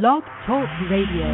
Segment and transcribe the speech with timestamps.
[0.00, 1.28] Blog Talk Radio.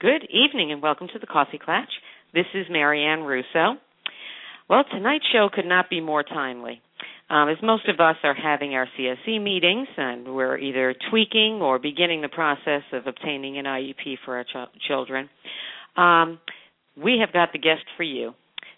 [0.00, 1.86] Good evening and welcome to the Coffee Klatch.
[2.34, 3.78] This is Marianne Russo.
[4.68, 6.82] Well, tonight's show could not be more timely.
[7.30, 11.78] Um, as most of us are having our CSE meetings and we're either tweaking or
[11.78, 15.30] beginning the process of obtaining an IEP for our ch- children,
[15.96, 16.38] um,
[17.02, 18.34] we have got the guest for you.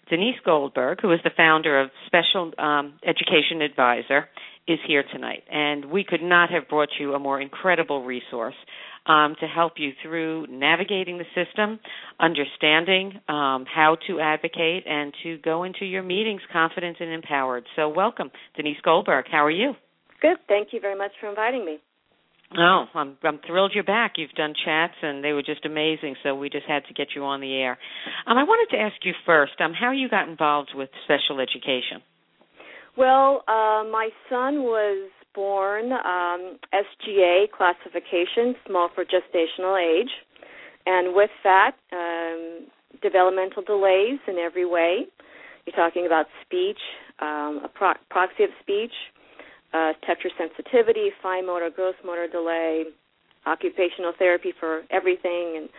[0.09, 4.29] Dennise Goldberg, who is the founder of Special um, Education Advisor,
[4.67, 5.43] is here tonight.
[5.51, 8.55] And we could not have brought you a more incredible resource
[9.07, 11.79] um, to help you through navigating the system,
[12.19, 17.65] understanding um, how to advocate, and to go into your meetings confident and empowered.
[17.75, 19.25] So, welcome, Dennise Goldberg.
[19.31, 19.73] How are you?
[20.21, 20.37] Good.
[20.47, 21.77] Thank you very much for inviting me.
[22.57, 24.13] Oh, I'm I'm thrilled you're back.
[24.15, 27.23] You've done chats and they were just amazing, so we just had to get you
[27.25, 27.77] on the air.
[28.25, 32.01] Um, I wanted to ask you first, um, how you got involved with special education.
[32.97, 40.09] Well, uh, my son was born um, SGA classification, small for gestational age,
[40.87, 42.65] and with that, um,
[43.03, 45.05] developmental delays in every way.
[45.65, 46.79] You're talking about speech,
[47.19, 48.91] um, a pro- proxy of speech,
[49.73, 52.85] uh, touch sensitivity, fine motor, gross motor delay,
[53.45, 55.69] occupational therapy for everything, and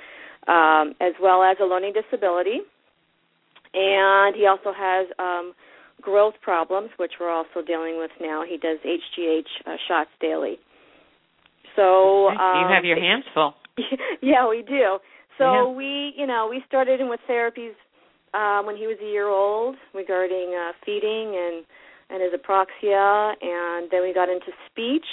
[0.47, 2.61] um, as well as a learning disability.
[3.75, 5.53] And he also has um,
[6.01, 8.45] growth problems, which we're also dealing with now.
[8.49, 10.59] He does HGH uh, shots daily.
[11.77, 13.55] So um, you have your hands full.
[14.23, 14.99] yeah, we do.
[15.39, 15.69] So yeah.
[15.69, 17.75] we, you know, we started in with therapies
[18.35, 21.65] um, when he was a year old regarding uh, feeding and
[22.11, 25.05] and his apraxia, and then we got into speech,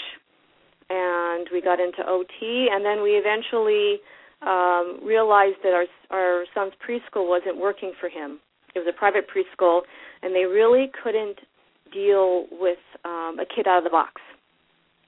[0.89, 3.99] and we got into OT, and then we eventually
[4.41, 8.39] um, realized that our our son's preschool wasn't working for him.
[8.75, 9.81] It was a private preschool,
[10.25, 11.37] and they really couldn't
[11.93, 14.19] deal with um, a kid out of the box.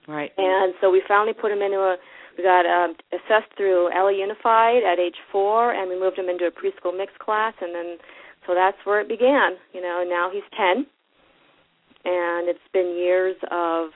[0.08, 0.32] Right.
[0.38, 1.98] And so we finally put him into a.
[2.38, 6.46] We got um, assessed through LA Unified at age four, and we moved him into
[6.46, 7.98] a preschool mixed class, and then
[8.46, 9.58] so that's where it began.
[9.74, 10.86] You know, now he's ten,
[12.06, 13.90] and it's been years of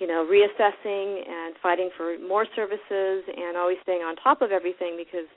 [0.00, 4.96] you know reassessing and fighting for more services and always staying on top of everything
[4.96, 5.28] because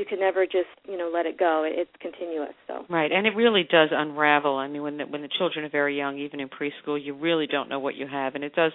[0.00, 1.62] you can never just you know let it go.
[1.66, 2.54] It's continuous.
[2.66, 4.56] So right, and it really does unravel.
[4.56, 7.46] I mean, when the, when the children are very young, even in preschool, you really
[7.46, 8.72] don't know what you have, and it does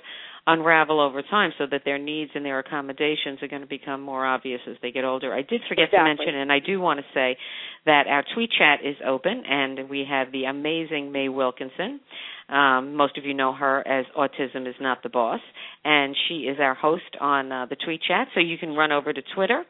[0.47, 4.25] unravel over time, so that their needs and their accommodations are going to become more
[4.25, 5.33] obvious as they get older.
[5.33, 5.99] I did forget exactly.
[5.99, 7.37] to mention, and I do want to say
[7.85, 11.99] that our tweet chat is open, and we have the amazing May Wilkinson.
[12.47, 15.39] Um, most of you know her as Autism is Not the Boss,
[15.83, 18.27] and she is our host on uh, the tweet chat.
[18.35, 19.63] So you can run over to Twitter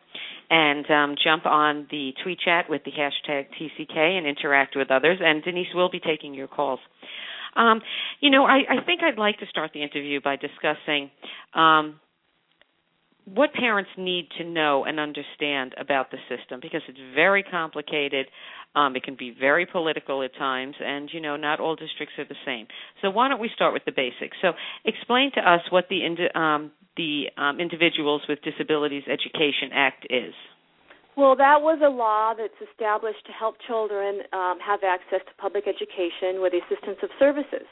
[0.49, 5.19] and um, jump on the tweet chat with the hashtag TCK and interact with others.
[5.21, 6.79] And Dennise will be taking your calls.
[7.55, 7.81] Um,
[8.19, 11.09] you know, I, I, think I'd like to start the interview by discussing
[11.53, 11.99] um,
[13.25, 18.27] what parents need to know and understand about the system because it's very complicated.
[18.75, 22.25] Um, it can be very political at times, and you know, not all districts are
[22.25, 22.67] the same.
[23.01, 24.37] So why don't we start with the basics?
[24.41, 24.51] So
[24.83, 26.01] explain to us what the
[26.39, 30.33] um, the um, Individuals with Disabilities Education Act is.
[31.17, 35.63] Well, that was a law that's established to help children um, have access to public
[35.63, 37.67] education with the assistance of services,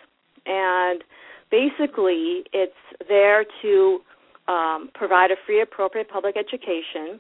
[0.45, 1.03] and
[1.51, 3.99] basically, it's there to
[4.47, 7.19] um, provide a free, appropriate public education,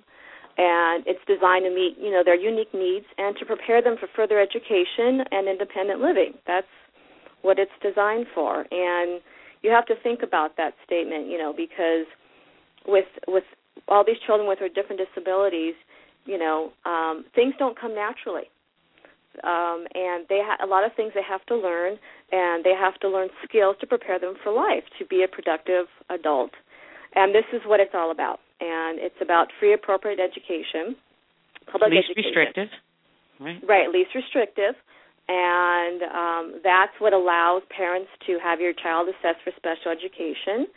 [0.57, 4.07] and it's designed to meet you know their unique needs and to prepare them for
[4.15, 6.33] further education and independent living.
[6.47, 6.71] That's
[7.41, 9.19] what it's designed for, and
[9.61, 12.07] you have to think about that statement, you know, because
[12.87, 13.43] with with
[13.89, 15.75] all these children with their different disabilities,
[16.25, 18.49] you know, um, things don't come naturally.
[19.43, 21.97] Um, and they ha- a lot of things they have to learn,
[22.31, 25.87] and they have to learn skills to prepare them for life to be a productive
[26.09, 26.51] adult.
[27.15, 28.39] And this is what it's all about.
[28.61, 30.95] And it's about free, appropriate education,
[31.71, 32.29] public least education.
[32.29, 32.69] restrictive,
[33.39, 33.59] right?
[33.67, 34.75] Right, least restrictive,
[35.27, 40.67] and um, that's what allows parents to have your child assessed for special education.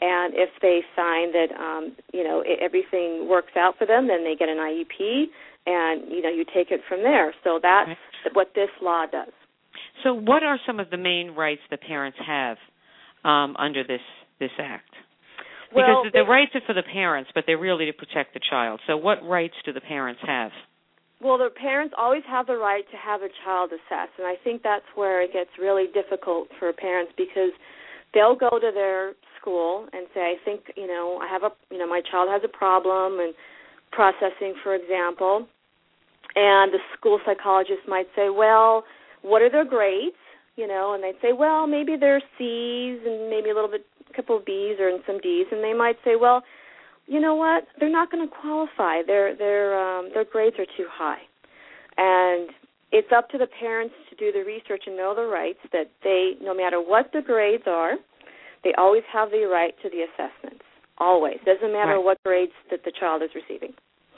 [0.00, 4.36] And if they find that um, you know everything works out for them, then they
[4.38, 5.24] get an IEP,
[5.66, 7.34] and you know you take it from there.
[7.44, 7.90] So that's
[8.34, 9.32] what this law does.
[10.04, 12.58] So, what are some of the main rights that parents have
[13.24, 14.00] um, under this
[14.38, 14.90] this act?
[15.70, 18.40] Because well, the, the rights are for the parents, but they're really to protect the
[18.50, 18.80] child.
[18.86, 20.52] So, what rights do the parents have?
[21.20, 24.62] Well, the parents always have the right to have a child assessed, and I think
[24.62, 27.52] that's where it gets really difficult for parents because
[28.12, 29.14] they'll go to their
[29.46, 32.42] school and say, I think, you know, I have a, you know, my child has
[32.44, 33.32] a problem and
[33.92, 35.46] processing, for example,
[36.34, 38.84] and the school psychologist might say, well,
[39.22, 40.16] what are their grades?
[40.56, 44.16] You know, and they'd say, well, maybe they're C's and maybe a little bit, a
[44.16, 46.42] couple of B's or some D's, and they might say, well,
[47.06, 47.64] you know what?
[47.78, 49.02] They're not going to qualify.
[49.06, 51.20] Their their um, their grades are too high,
[51.96, 52.50] and
[52.90, 56.32] it's up to the parents to do the research and know the rights that they,
[56.42, 57.94] no matter what the grades are,
[58.66, 60.64] they always have the right to the assessments.
[60.98, 62.04] Always doesn't matter right.
[62.04, 63.74] what grades that the child is receiving.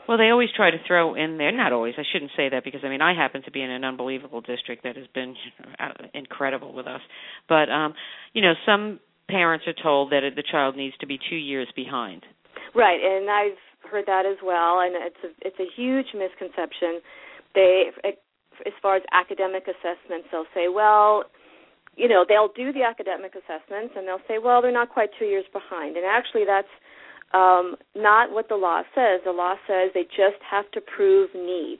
[0.09, 1.53] Well, they always try to throw in there.
[1.53, 1.95] Not always.
[1.99, 4.85] I shouldn't say that because I mean I happen to be in an unbelievable district
[4.85, 5.35] that has been
[6.15, 7.03] incredible with us.
[7.47, 7.93] But um,
[8.33, 12.25] you know, some parents are told that the child needs to be two years behind.
[12.75, 17.01] Right, and I've heard that as well, and it's a it's a huge misconception.
[17.55, 17.91] They,
[18.65, 21.25] as far as academic assessments, they'll say, well,
[21.99, 25.27] you know, they'll do the academic assessments, and they'll say, well, they're not quite two
[25.27, 26.71] years behind, and actually that's
[27.35, 29.21] um, not what the law says.
[29.25, 31.79] The law says they just have to prove need.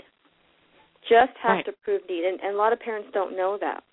[1.09, 1.65] Just have right.
[1.65, 3.85] to prove need, and, and a lot of parents don't know that.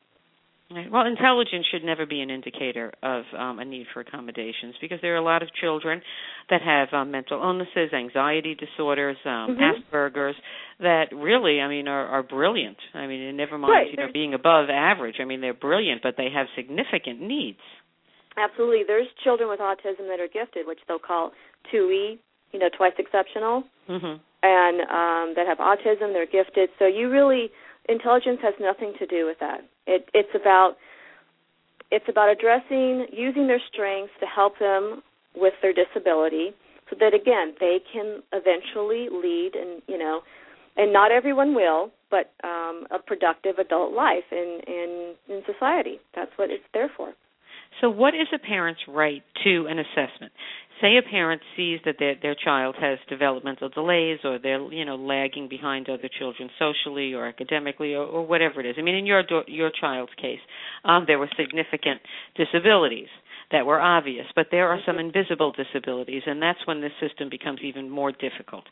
[0.72, 0.92] Right.
[0.92, 5.14] Well, intelligence should never be an indicator of um, a need for accommodations because there
[5.14, 6.02] are a lot of children
[6.50, 9.96] that have um, mental illnesses, anxiety disorders, um, mm-hmm.
[9.96, 10.36] Asperger's
[10.80, 12.78] that really, I mean, are, are brilliant.
[12.96, 13.88] I mean, and never mind, right.
[13.92, 15.18] you know, being above average.
[15.22, 17.60] I mean, they're brilliant, but they have significant needs.
[18.36, 18.82] Absolutely.
[18.88, 21.32] There's children with autism that are gifted, which they'll call
[21.72, 22.18] 2E,
[22.54, 24.18] you know, twice exceptional, mm-hmm.
[24.42, 26.12] and um, that have autism.
[26.12, 26.70] They're gifted.
[26.80, 27.52] So you really,
[27.88, 29.62] intelligence has nothing to do with that.
[29.88, 30.76] It, it's about
[31.92, 35.04] it's about addressing using their strengths to help them
[35.36, 36.52] with their disability,
[36.90, 40.22] so that again they can eventually lead and you know,
[40.78, 46.00] and not everyone will, but um, a productive adult life in in in society.
[46.16, 47.14] That's what it's there for.
[47.82, 50.32] So, what is a parent's right to an assessment?
[50.82, 54.96] Say a parent sees that their their child has developmental delays, or they're you know
[54.96, 58.76] lagging behind other children socially or academically, or, or whatever it is.
[58.78, 60.40] I mean, in your your child's case,
[60.84, 62.02] um, there were significant
[62.36, 63.08] disabilities
[63.52, 67.60] that were obvious, but there are some invisible disabilities, and that's when the system becomes
[67.64, 68.66] even more difficult.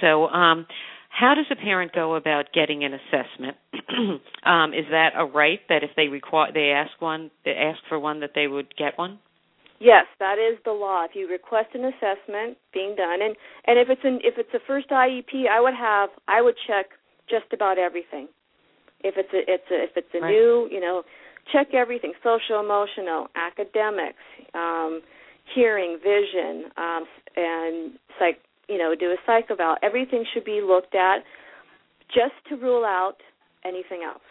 [0.00, 0.28] So.
[0.28, 0.66] Um,
[1.12, 3.56] how does a parent go about getting an assessment?
[4.46, 7.98] um, is that a right that if they require they ask one they ask for
[7.98, 9.18] one that they would get one?
[9.80, 11.04] Yes, that is the law.
[11.04, 13.34] If you request an assessment being done, and
[13.66, 16.86] and if it's an if it's a first IEP, I would have I would check
[17.28, 18.28] just about everything.
[19.02, 20.30] If it's a it's a if it's a right.
[20.30, 21.02] new you know
[21.50, 24.22] check everything social emotional academics
[24.52, 25.00] um,
[25.54, 27.04] hearing vision um,
[27.36, 28.36] and psych
[28.70, 29.74] you know, do a psych eval.
[29.82, 31.24] Everything should be looked at
[32.06, 33.16] just to rule out
[33.64, 34.22] anything else.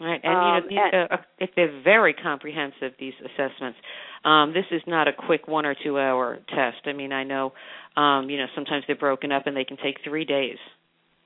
[0.00, 3.78] Right, and um, you know, these, uh, if they're very comprehensive, these assessments.
[4.24, 6.86] Um, this is not a quick one or two hour test.
[6.86, 7.52] I mean, I know,
[7.96, 10.56] um, you know, sometimes they're broken up and they can take three days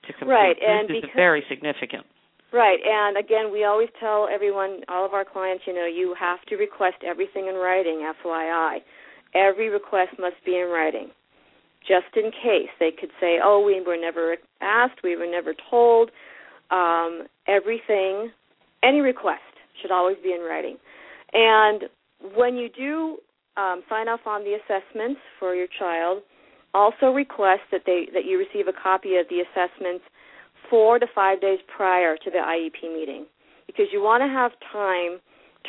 [0.06, 0.34] to complete.
[0.34, 2.04] Right, this and is because, very significant.
[2.52, 6.40] Right, and again, we always tell everyone, all of our clients, you know, you have
[6.48, 8.08] to request everything in writing.
[8.24, 8.78] FYI,
[9.34, 11.10] every request must be in writing
[11.86, 12.70] just in case.
[12.80, 16.10] They could say, "Oh, we were never asked, we were never told."
[16.70, 18.32] Um, everything,
[18.84, 19.40] any request
[19.80, 20.76] should always be in writing.
[21.32, 21.84] And
[22.36, 23.18] when you do
[23.56, 26.22] um, sign off on the assessments for your child,
[26.74, 30.04] also request that they that you receive a copy of the assessments
[30.68, 33.26] four to five days prior to the IEP meeting,
[33.66, 35.20] because you want to have time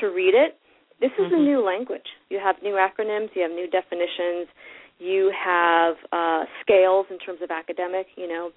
[0.01, 0.57] to read it.
[1.01, 1.35] This is mm-hmm.
[1.35, 2.07] a new language.
[2.29, 4.47] You have new acronyms, you have new definitions,
[4.99, 8.51] you have uh, scales in terms of academic, you know,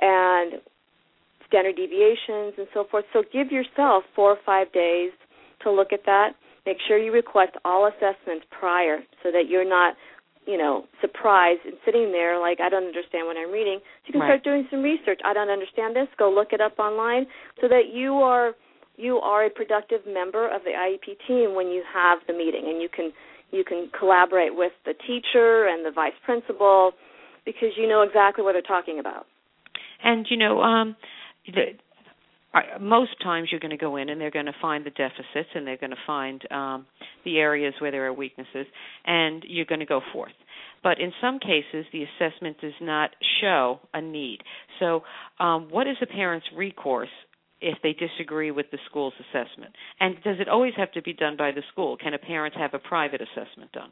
[0.00, 0.60] and
[1.50, 3.04] standard deviations and so forth.
[3.12, 5.10] So give yourself four or five days
[5.62, 6.30] to look at that.
[6.64, 9.94] Make sure you request all assessments prior so that you're not,
[10.46, 13.80] you know, surprised and sitting there like I don't understand what I'm reading.
[13.80, 14.40] So you can right.
[14.40, 15.20] start doing some research.
[15.24, 16.08] I don't understand this.
[16.18, 17.26] Go look it up online
[17.60, 18.52] so that you are
[18.96, 22.80] you are a productive member of the IEP team when you have the meeting and
[22.80, 23.12] you can
[23.50, 26.92] you can collaborate with the teacher and the vice principal
[27.44, 29.26] because you know exactly what they're talking about.
[30.04, 30.96] And you know, um,
[32.80, 35.66] most times you're going to go in and they're going to find the deficits and
[35.66, 36.86] they're going to find um,
[37.24, 38.66] the areas where there are weaknesses,
[39.06, 40.32] and you're going to go forth.
[40.82, 44.38] But in some cases, the assessment does not show a need.
[44.78, 45.02] So,
[45.38, 47.10] um, what is a parent's recourse
[47.60, 49.74] if they disagree with the school's assessment?
[50.00, 51.96] And does it always have to be done by the school?
[51.98, 53.90] Can a parent have a private assessment done?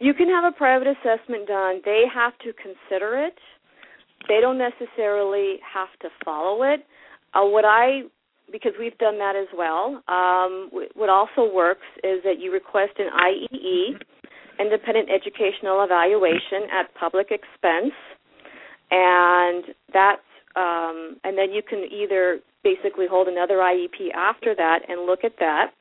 [0.00, 1.80] You can have a private assessment done.
[1.84, 3.38] They have to consider it.
[4.28, 6.86] They don't necessarily have to follow it.
[7.34, 8.02] Uh, what I,
[8.50, 13.08] because we've done that as well, um, what also works is that you request an
[13.12, 14.00] IEE.
[14.58, 17.92] independent educational evaluation at public expense,
[18.90, 20.22] and that's
[20.56, 25.34] um, and then you can either basically hold another IEP after that and look at
[25.38, 25.72] that.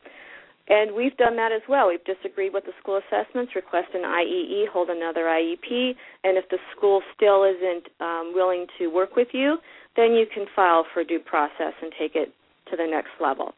[0.67, 1.89] And we've done that as well.
[1.89, 5.93] We've disagreed with the school assessments, request an IEE, hold another IEP,
[6.23, 9.57] and if the school still isn't um, willing to work with you,
[9.95, 12.33] then you can file for due process and take it
[12.71, 13.53] to the next level.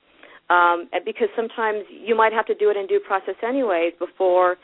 [0.50, 4.58] Um, because sometimes you might have to do it in due process anyways before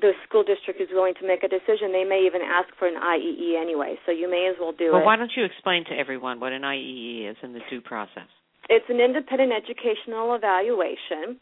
[0.00, 1.92] the school district is willing to make a decision.
[1.92, 5.02] They may even ask for an IEE anyway, so you may as well do well,
[5.02, 5.04] it.
[5.04, 8.28] why don't you explain to everyone what an IEE is in the due process?
[8.68, 11.40] It's an independent educational evaluation,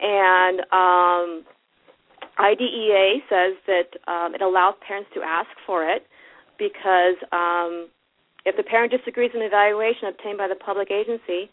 [0.00, 1.44] and um,
[2.38, 6.06] IDEA says that um, it allows parents to ask for it
[6.58, 7.88] because um,
[8.44, 11.50] if the parent disagrees with an evaluation obtained by the public agency,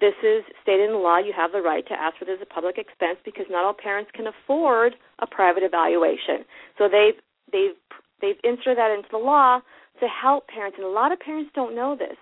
[0.00, 1.18] this is stated in the law.
[1.18, 3.74] You have the right to ask for this as a public expense because not all
[3.74, 6.44] parents can afford a private evaluation.
[6.76, 7.14] So they've
[7.52, 7.78] they've
[8.20, 9.60] they've inserted that into the law
[10.00, 12.18] to help parents, and a lot of parents don't know this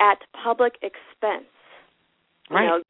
[0.00, 1.46] at public expense.
[2.50, 2.64] Right.
[2.64, 2.80] You know,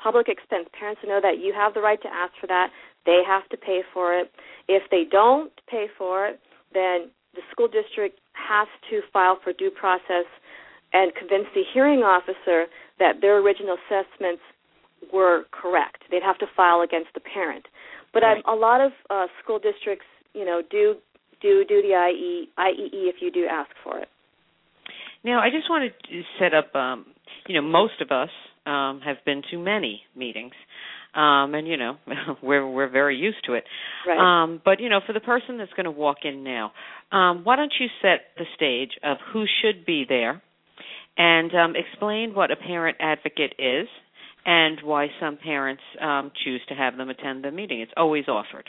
[0.00, 0.68] public expense.
[0.78, 2.70] Parents know that you have the right to ask for that.
[3.06, 4.30] They have to pay for it.
[4.68, 6.40] If they don't pay for it,
[6.72, 10.26] then the school district has to file for due process
[10.92, 12.66] and convince the hearing officer
[12.98, 14.42] that their original assessments
[15.12, 16.04] were correct.
[16.10, 17.66] They'd have to file against the parent.
[18.12, 18.42] But right.
[18.46, 20.96] a lot of uh, school districts, you know, do
[21.40, 24.08] do do the IE, IEE if you do ask for it.
[25.24, 26.74] Now, I just wanted to set up.
[26.74, 27.06] Um,
[27.48, 28.28] you know, most of us
[28.66, 30.52] um, have been to many meetings,
[31.14, 31.96] um, and you know,
[32.42, 33.64] we're we're very used to it.
[34.06, 34.18] Right.
[34.18, 36.72] Um, but you know, for the person that's going to walk in now,
[37.10, 40.42] um, why don't you set the stage of who should be there?
[41.16, 43.86] and um, explain what a parent advocate is
[44.44, 47.80] and why some parents um, choose to have them attend the meeting.
[47.80, 48.68] It's always offered.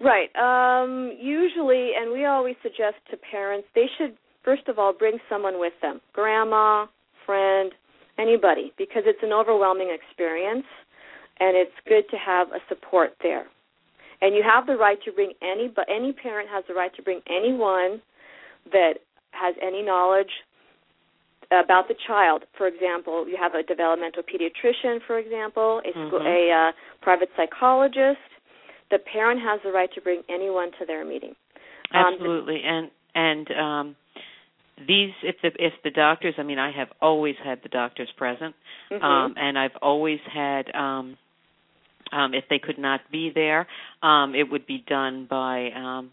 [0.00, 0.30] Right.
[0.36, 5.60] Um, usually, and we always suggest to parents they should first of all bring someone
[5.60, 6.86] with them, grandma,
[7.26, 7.72] friend,
[8.18, 10.66] anybody, because it's an overwhelming experience,
[11.40, 13.46] and it's good to have a support there.
[14.20, 17.02] And you have the right to bring any, but any parent has the right to
[17.02, 18.00] bring anyone
[18.70, 18.94] that
[19.32, 20.30] has any knowledge
[21.50, 22.44] about the child.
[22.56, 26.26] For example, you have a developmental pediatrician, for example, a, school, mm-hmm.
[26.26, 28.20] a uh, private psychologist.
[28.90, 31.34] The parent has the right to bring anyone to their meeting.
[31.92, 33.96] Absolutely, um, and and um,
[34.86, 38.54] these if the if the doctors, I mean, I have always had the doctors present,
[38.90, 39.04] mm-hmm.
[39.04, 40.74] um, and I've always had.
[40.74, 41.16] Um,
[42.12, 43.66] um, if they could not be there,
[44.02, 46.10] um, it would be done by um,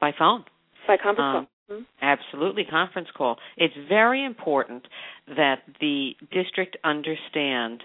[0.00, 0.44] by phone.
[0.88, 1.76] By conference um, call.
[1.76, 1.82] Mm-hmm.
[2.02, 3.36] Absolutely, conference call.
[3.56, 4.86] It's very important
[5.28, 7.82] that the district understand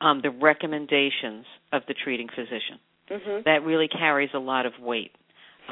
[0.00, 2.80] um, the recommendations of the treating physician.
[3.10, 3.42] Mm-hmm.
[3.44, 5.12] That really carries a lot of weight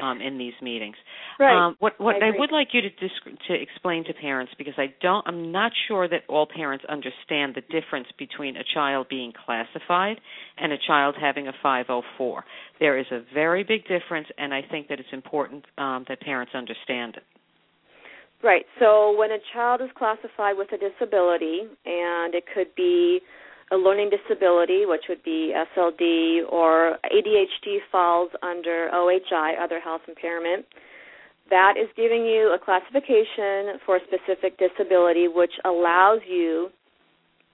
[0.01, 0.95] um, in these meetings.
[1.39, 1.67] Right.
[1.67, 4.73] Um, what what I, I, would like you to disc- to explain to parents because
[4.77, 9.33] I don't I'm not sure that all parents understand the difference between a child being
[9.45, 10.19] classified
[10.57, 12.43] and a child having a 504.
[12.79, 16.53] There is a very big difference, and I think that it's important um, that parents
[16.55, 17.23] understand it.
[18.43, 18.65] Right.
[18.79, 23.21] So when a child is classified with a disability, and it could be
[23.71, 30.65] a learning disability, which would be SLD, or ADHD falls under OHI, other health impairment,
[31.49, 36.69] that is giving you a classification for a specific disability, which allows you,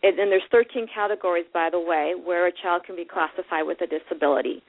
[0.04, 3.88] and there's 13 categories, by the way, where a child can be classified with a
[3.88, 4.62] disability.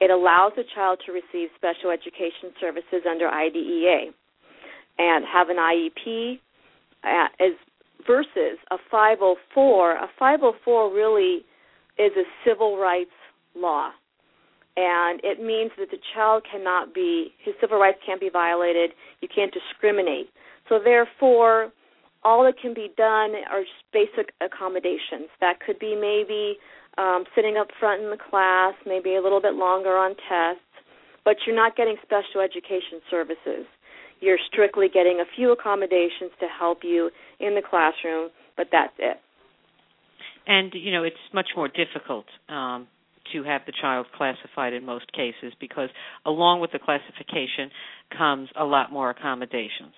[0.00, 4.12] It allows a child to receive special education services under IDEA
[4.98, 6.38] and have an IEP
[7.04, 7.52] uh, as
[8.06, 9.92] versus a 504.
[9.96, 11.44] A 504 really
[11.98, 13.10] is a civil rights
[13.54, 13.90] law,
[14.76, 18.90] and it means that the child cannot be his civil rights can't be violated.
[19.20, 20.28] You can't discriminate.
[20.68, 21.72] So therefore,
[22.24, 25.30] all that can be done are just basic accommodations.
[25.40, 26.58] That could be maybe
[26.98, 30.60] um, sitting up front in the class, maybe a little bit longer on tests,
[31.24, 33.66] but you're not getting special education services.
[34.20, 39.18] You're strictly getting a few accommodations to help you in the classroom, but that's it.
[40.46, 42.86] And you know, it's much more difficult um,
[43.32, 45.88] to have the child classified in most cases because
[46.24, 47.70] along with the classification
[48.16, 49.94] comes a lot more accommodations.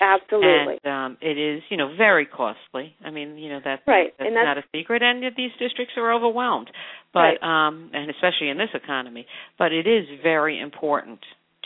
[0.00, 0.78] Absolutely.
[0.84, 2.94] And um, it is, you know, very costly.
[3.04, 4.12] I mean, you know, that's, right.
[4.18, 5.02] that's, and that's not a secret.
[5.02, 6.70] And these districts are overwhelmed,
[7.12, 7.68] but right.
[7.68, 9.26] um, and especially in this economy.
[9.58, 11.20] But it is very important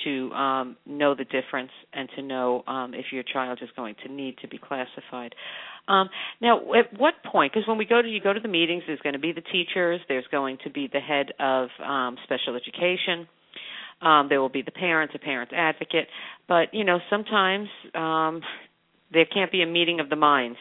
[0.05, 4.13] to um, know the difference and to know um, if your child is going to
[4.13, 5.35] need to be classified.
[5.89, 6.09] Um,
[6.41, 7.53] now, at what point?
[7.53, 9.41] Because when we go to you go to the meetings, there's going to be the
[9.41, 13.27] teachers, there's going to be the head of um, special education.
[14.01, 16.07] Um, there will be the parents, a parents advocate,
[16.47, 18.43] but you know sometimes um,
[19.13, 20.59] there can't be a meeting of the minds.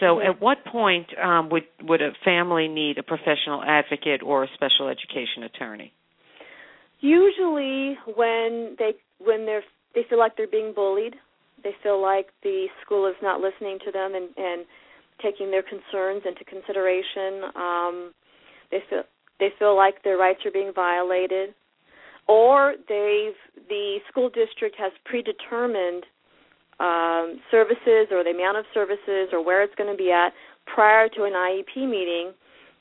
[0.00, 0.26] So, Mhm.
[0.26, 4.88] at what point um, would would a family need a professional advocate or a special
[4.88, 5.92] education attorney?
[7.00, 9.64] Usually, when they when they're
[9.94, 11.14] they feel like they're being bullied,
[11.62, 14.66] they feel like the school is not listening to them and and
[15.22, 17.44] taking their concerns into consideration.
[17.56, 18.12] Um,
[18.70, 19.02] they feel
[19.38, 21.54] they feel like their rights are being violated,
[22.28, 23.38] or they've
[23.68, 26.04] the school district has predetermined
[26.80, 30.32] um, services or the amount of services or where it's going to be at
[30.66, 32.32] prior to an IEP meeting,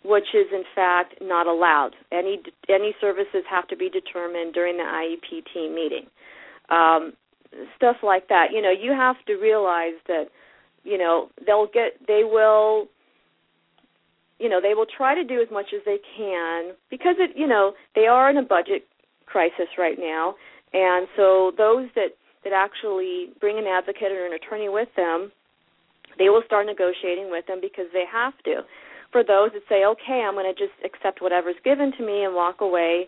[0.03, 1.91] which is in fact not allowed.
[2.11, 2.39] Any
[2.69, 6.05] any services have to be determined during the IEP team meeting.
[6.69, 7.13] Um,
[7.75, 8.47] stuff like that.
[8.53, 10.25] You know, you have to realize that
[10.83, 12.87] you know they'll get they will
[14.39, 17.47] you know they will try to do as much as they can because it you
[17.47, 18.87] know they are in a budget
[19.25, 20.33] crisis right now
[20.73, 25.31] and so those that that actually bring an advocate or an attorney with them
[26.17, 28.61] they will start negotiating with them because they have to
[29.11, 32.35] for those that say okay i'm going to just accept whatever's given to me and
[32.35, 33.07] walk away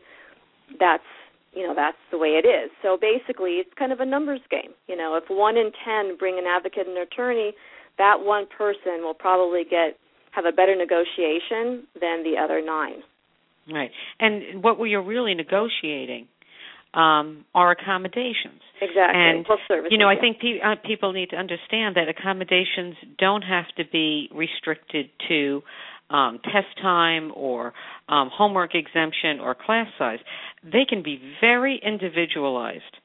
[0.80, 1.04] that's
[1.54, 4.72] you know that's the way it is so basically it's kind of a numbers game
[4.88, 7.54] you know if one in ten bring an advocate and an attorney
[7.98, 9.98] that one person will probably get
[10.32, 13.04] have a better negotiation than the other nine.
[13.72, 13.92] Right.
[14.20, 16.28] And what we are really negotiating
[16.94, 18.62] um, are accommodations.
[18.82, 19.22] Exactly.
[19.22, 20.22] And well, services, you know, I yeah.
[20.22, 25.62] think pe- uh, people need to understand that accommodations don't have to be restricted to
[26.12, 27.74] um, test time or
[28.10, 30.20] um, homework exemption or class size.
[30.64, 32.98] They can be very individualized.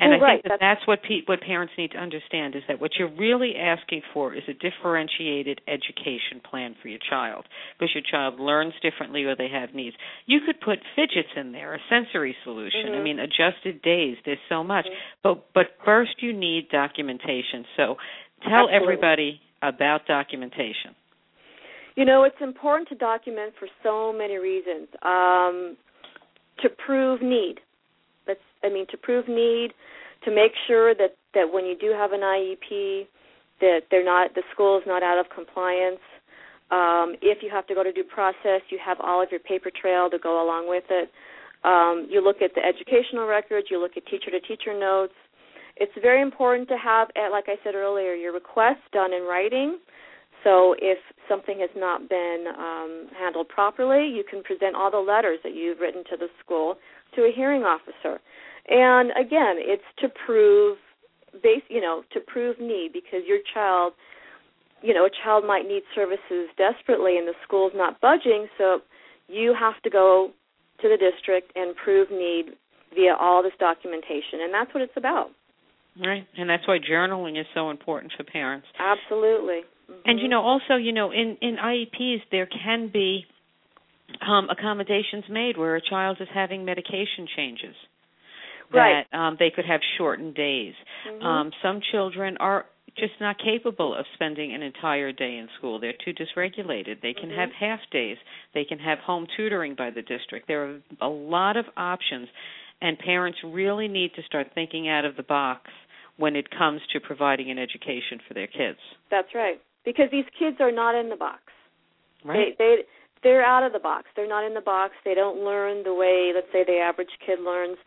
[0.00, 2.54] And Well, I right, think that that's- that's what pe- what parents need to understand
[2.54, 7.46] is that what you're really asking for is a differentiated education plan for your child
[7.76, 9.96] because your child learns differently or they have needs.
[10.26, 12.94] You could put fidgets in there, a sensory solution.
[12.94, 13.02] I Mhm.
[13.02, 14.16] mean, adjusted days.
[14.24, 14.86] There's so much.
[14.86, 14.96] Mhm.
[15.22, 17.66] But but first you need documentation.
[17.76, 17.98] So
[18.42, 18.74] tell Absolutely.
[18.76, 20.94] everybody about documentation.
[21.98, 24.86] You know, it's important to document for so many reasons.
[25.02, 25.76] Um,
[26.62, 27.58] to prove need.
[28.62, 29.70] I mean to prove need,
[30.24, 33.06] to make sure that that when you do have an IEP
[33.60, 36.02] that they're not the school is not out of compliance.
[36.70, 39.70] Um, if you have to go to due process, you have all of your paper
[39.70, 41.10] trail to go along with it.
[41.64, 45.14] Um, you look at the educational records, you look at teacher to teacher notes.
[45.76, 49.78] It's very important to have, eh, like I said earlier, your requests done in writing.
[50.44, 50.98] So if
[51.28, 55.80] something has not been um, handled properly, you can present all the letters that you've
[55.80, 56.76] written to the school
[57.14, 58.20] to a hearing officer.
[58.68, 60.78] And again, it's to prove
[61.42, 63.92] base, you know, to prove need because your child,
[64.82, 68.80] you know, a child might need services desperately and the school's not budging, so
[69.28, 70.30] you have to go
[70.80, 72.56] to the district and prove need
[72.94, 75.30] via all this documentation, and that's what it's about.
[76.00, 76.26] Right.
[76.36, 78.66] And that's why journaling is so important for parents.
[78.78, 79.60] Absolutely.
[80.04, 80.30] And you Mhm.
[80.30, 83.26] know, also, you know, in in IEPs there can be
[84.20, 87.76] um, accommodations made where a child is having medication changes.
[88.70, 89.06] Right.
[89.10, 90.74] That um, they could have shortened days.
[91.06, 91.22] Mhm.
[91.22, 95.78] Um, some children are just not capable of spending an entire day in school.
[95.78, 97.00] They're too dysregulated.
[97.00, 97.36] They can Mhm.
[97.36, 98.18] have half days.
[98.52, 100.48] They can have home tutoring by the district.
[100.48, 102.28] There are a lot of options,
[102.80, 105.70] and parents really need to start thinking out of the box
[106.16, 108.80] when it comes to providing an education for their kids.
[109.10, 109.60] That's right.
[109.88, 111.40] Because these kids are not in the box.
[112.22, 112.54] Right?
[112.58, 112.82] They they
[113.22, 114.04] they're out of the box.
[114.14, 114.92] They're not in the box.
[115.02, 117.78] They don't learn the way let's say the average kid learns.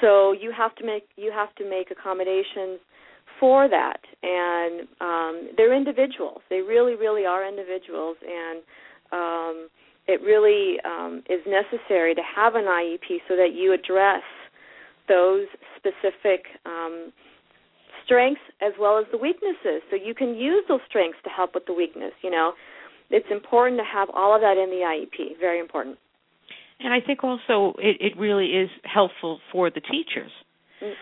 [0.00, 2.80] So you have to make you have to make accommodations
[3.38, 4.00] for that.
[4.22, 6.40] And um they're individuals.
[6.48, 8.62] They really really are individuals and
[9.12, 9.68] um
[10.08, 14.24] it really um is necessary to have an IEP so that you address
[15.06, 15.46] those
[15.76, 17.12] specific um
[18.06, 19.82] strengths as well as the weaknesses.
[19.90, 22.52] So you can use those strengths to help with the weakness, you know.
[23.10, 25.38] It's important to have all of that in the IEP.
[25.38, 25.98] Very important.
[26.80, 30.30] And I think also it, it really is helpful for the teachers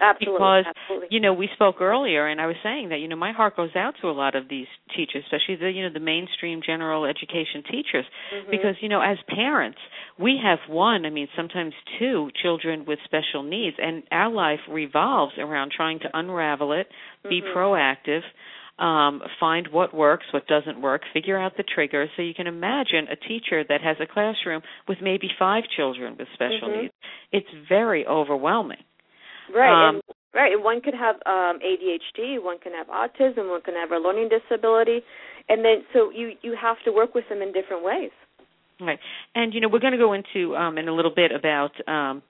[0.01, 0.35] Absolutely.
[0.39, 1.09] because absolutely.
[1.11, 3.75] you know we spoke earlier and I was saying that you know my heart goes
[3.75, 7.63] out to a lot of these teachers especially the you know the mainstream general education
[7.71, 8.51] teachers Mhm.
[8.51, 9.79] because you know as parents
[10.19, 15.35] we have one I mean sometimes two children with special needs and our life revolves
[15.39, 16.89] around trying to unravel it
[17.29, 17.53] be Mhm.
[17.53, 18.23] proactive
[18.79, 22.11] um, find what works, what doesn't work, figure out the triggers.
[22.17, 26.27] So you can imagine a teacher that has a classroom with maybe five children with
[26.35, 26.83] special Mhm.
[26.83, 26.95] needs.
[27.31, 28.83] It's very overwhelming.
[29.53, 29.89] Right.
[29.89, 30.03] Um, and,
[30.35, 30.53] right.
[30.53, 32.43] and One could have um, ADHD.
[32.43, 33.51] One can have autism.
[33.51, 35.01] One can have a learning disability,
[35.49, 38.11] and then so you you have to work with them in different ways.
[38.81, 38.99] Right.
[39.35, 42.23] And you know, we're going to go into um in a little bit about um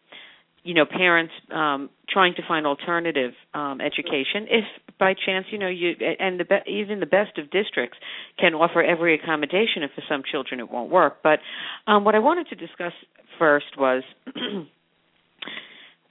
[0.64, 4.64] you know parents um trying to find alternative um education if
[4.98, 7.98] by chance you know you and the be- even the best of districts
[8.38, 11.38] can offer every accommodation and for some children it won't work but
[11.86, 12.92] um what i wanted to discuss
[13.38, 14.02] first was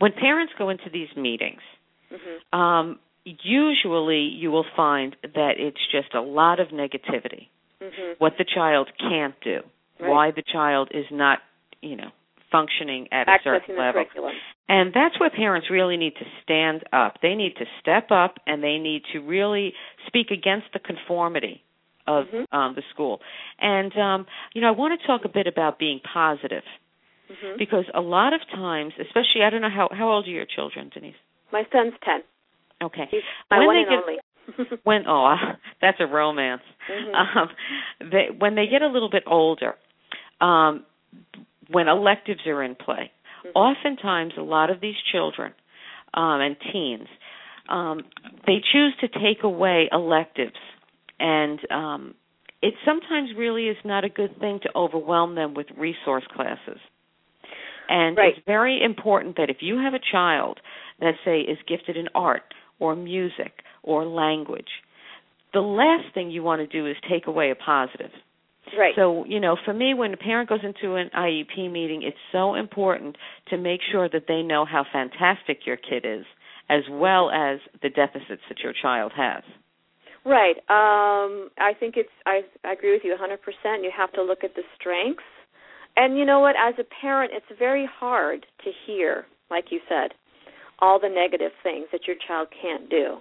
[0.03, 1.61] when parents go into these meetings
[2.15, 2.59] Mm-hmm.
[2.59, 2.87] um
[3.25, 7.47] usually you will find that it's just a lot of negativity
[7.81, 8.13] Mm-hmm.
[8.23, 9.59] what the child can't do
[9.99, 10.09] Right.
[10.09, 11.39] why the child is not
[11.81, 12.11] you know
[12.51, 14.33] functioning at a certain level curriculum.
[14.69, 17.11] and that's where parents really need to stand up.
[17.25, 19.73] They need to step up and they need to really
[20.07, 21.55] speak against the conformity
[22.15, 22.45] of Mhm.
[22.57, 23.15] um, the school.
[23.59, 24.19] And um,
[24.53, 26.63] you know, I want to talk a bit about being positive
[27.33, 27.57] Mm-hmm.
[27.57, 30.89] because a lot of times, especially I don't know how how old are your children,
[30.95, 31.15] Dennise?
[31.51, 32.21] My son's ten.
[32.83, 33.07] Okay.
[33.09, 34.79] He's my When one they and get- only.
[34.83, 35.35] When oh,
[35.81, 36.61] that's a romance.
[36.91, 37.13] Mhm.
[37.15, 37.49] Um,
[38.11, 39.75] they, when they get a little bit older,
[40.41, 40.83] um,
[41.69, 43.11] when electives are in play,
[43.45, 43.51] Mhm.
[43.55, 45.53] oftentimes a lot of these children
[46.13, 47.07] um, and teens
[47.69, 48.01] um,
[48.45, 50.59] they choose to take away electives,
[51.19, 52.13] and um,
[52.61, 56.79] it sometimes really is not a good thing to overwhelm them with resource classes.
[57.93, 58.35] And Right.
[58.35, 60.59] it's very important that if you have a child
[60.99, 64.81] that say is gifted in art or music or language,
[65.53, 68.11] the last thing you want to do is take away a positive.
[68.75, 68.95] Right.
[68.95, 72.55] So, you know, for me, when a parent goes into an IEP meeting, it's so
[72.55, 73.15] important
[73.49, 76.25] to make sure that they know how fantastic your kid is,
[76.69, 79.43] as well as the deficits that your child has.
[80.25, 80.55] Right.
[80.69, 82.09] Um, I think it's.
[82.25, 83.83] I, I agree with you 100%.
[83.83, 85.21] You have to look at the strengths,
[85.95, 86.55] and you know what?
[86.55, 90.11] As a parent, it's very hard to hear, like you said,
[90.79, 93.17] all the negative things that your child can't do.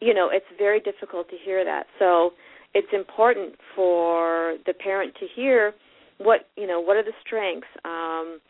[0.00, 1.86] You know, it's very difficult to hear that.
[1.98, 2.32] So
[2.74, 5.72] it's important for the parent to hear
[6.18, 6.80] what you know.
[6.80, 7.68] What are the strengths?
[7.84, 8.40] Um,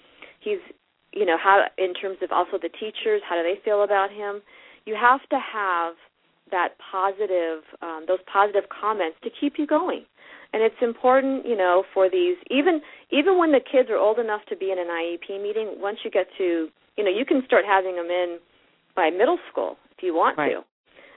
[0.40, 0.58] he's,
[1.12, 4.40] you know, how in terms of also the teachers, how do they feel about him?
[4.86, 5.94] You have to have
[6.50, 10.04] that positive um, those positive comments to keep you going
[10.52, 12.80] and it's important you know for these even
[13.10, 16.10] even when the kids are old enough to be in an IEP meeting once you
[16.10, 18.38] get to you know you can start having them in
[18.96, 20.52] by middle school if you want Right.
[20.52, 20.64] to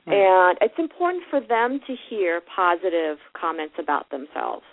[0.07, 0.17] Right.
[0.17, 4.65] and it's important for them to hear positive comments about themselves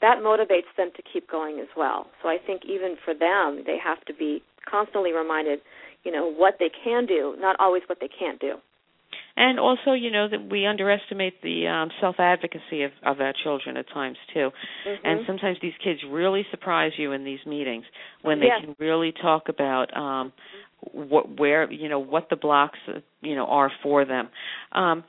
[0.00, 3.78] that motivates them to keep going as well so i think even for them they
[3.78, 5.60] have to be constantly reminded
[6.04, 8.56] you know what they can do not always what they can't do
[9.40, 13.76] And also, you know, that we underestimate the um, self advocacy of, of our children
[13.76, 14.50] at times too.
[14.84, 14.98] Mhm.
[15.04, 17.84] And sometimes these kids really surprise you in these meetings
[18.22, 18.58] when they Yeah.
[18.60, 20.32] can really talk about um
[20.92, 22.78] what where you know what the blocks
[23.20, 24.28] you know are for them.
[24.72, 25.04] Um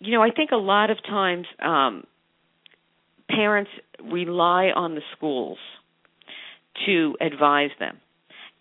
[0.00, 2.04] you know, I think a lot of times um
[3.28, 3.70] parents
[4.02, 5.58] rely on the schools
[6.86, 7.98] to advise them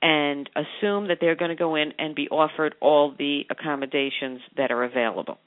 [0.03, 4.69] and assume that they're going to go in and be offered all the accommodations that
[4.69, 5.37] are available.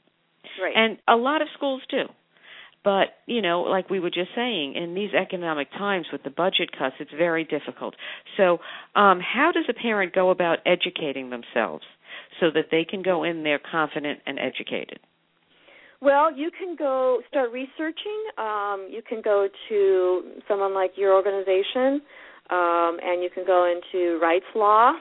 [0.60, 2.04] right And a lot of schools do.
[2.82, 6.70] But, you know, like we were just saying, in these economic times with the budget
[6.78, 7.96] cuts, it's very difficult.
[8.36, 8.58] So,
[8.94, 11.84] um, how does a parent go about educating themselves
[12.40, 15.00] so that they can go in there confident and educated?
[16.00, 18.22] Well, you can go start researching.
[18.38, 22.02] Um, you can go to someone like your organization,
[22.50, 24.92] um, and you can go into rights law.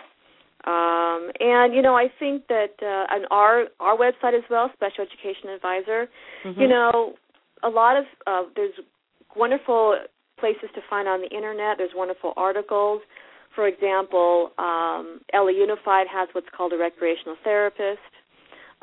[0.66, 5.06] Um, and you know, I think that uh, on our our website as well, Special
[5.06, 6.10] Education Advisor.
[6.44, 6.60] Mhm.
[6.60, 7.14] You know,
[7.64, 8.74] a lot of uh, there's
[9.36, 9.98] wonderful
[10.40, 11.78] places to find on the internet.
[11.78, 13.02] There's wonderful articles.
[13.54, 18.02] For example, um, LA Unified has what's called a recreational therapist.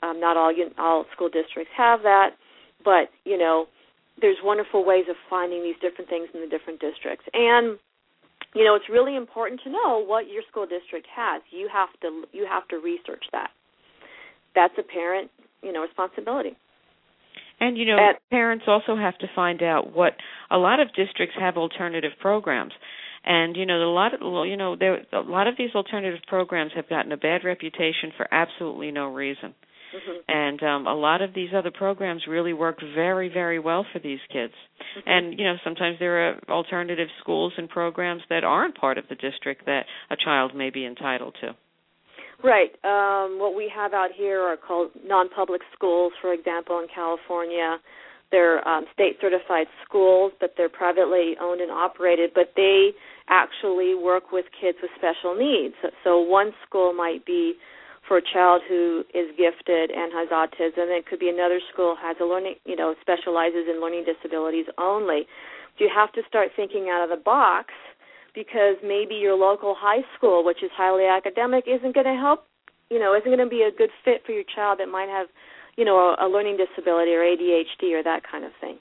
[0.03, 2.31] Um, not all un- all school districts have that,
[2.85, 3.67] but you know,
[4.21, 7.27] there's wonderful ways of finding these different things in the different districts.
[7.35, 7.79] And
[8.55, 11.43] you know, it's really important to know what your school district has.
[11.51, 13.51] You have to you have to research that.
[14.55, 15.31] That's a parent,
[15.63, 16.57] you know, responsibility.
[17.61, 20.15] And you know, At- parents also have to find out what
[20.51, 22.73] a lot of districts have alternative programs.
[23.25, 26.73] And you know, a lot of you know, there a lot of these alternative programs
[26.75, 29.55] have gotten a bad reputation for absolutely no reason.
[29.93, 33.99] Hmm And um a lot of these other programs really work very very well for
[33.99, 34.55] these kids.
[34.55, 35.11] Mm-hmm.
[35.11, 39.15] And you know, sometimes there are alternative schools and programs that aren't part of the
[39.15, 41.55] district that a child may be entitled to.
[42.43, 42.73] Right.
[42.83, 46.13] Um, what we have out here are called non-public schools.
[46.21, 47.79] For example, in California,
[48.33, 52.31] they're um, state certified schools, but they're privately owned and operated.
[52.35, 52.91] But they
[53.29, 55.75] actually work with kids with special needs.
[56.03, 57.55] So one school might be
[58.07, 60.91] for a child who is gifted and has autism.
[60.91, 65.27] It could be another school has a learning, you know, specializes in learning disabilities only.
[65.79, 67.75] You have to start thinking out of the box
[68.35, 72.47] because maybe your local high school, which is highly academic, isn't going to help,
[72.91, 75.27] you know, isn't going to be a good fit for your child that might have,
[75.77, 78.79] you know, a, a learning disability or ADHD or that kind of thing.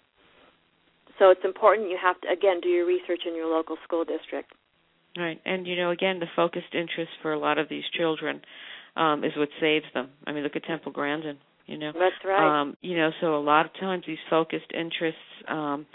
[1.20, 4.54] So it's important you have to again do your research in your local school district.
[5.18, 8.42] Right, and you know, again, the focused interest for a lot of these children
[8.96, 10.10] um, is what saves them.
[10.26, 11.38] I mean, look at Temple Grandin.
[11.68, 12.62] You know, that's right.
[12.62, 15.86] Um, you know, so a lot of times these focused interests um,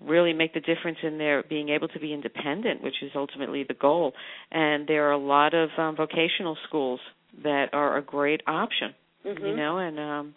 [0.00, 3.74] really make the difference in their being able to be independent, which is ultimately the
[3.74, 4.12] goal.
[4.50, 7.00] And there are a lot of um, vocational schools
[7.42, 8.94] that are a great option.
[9.26, 9.44] Mm-hmm.
[9.44, 10.34] You know, and um,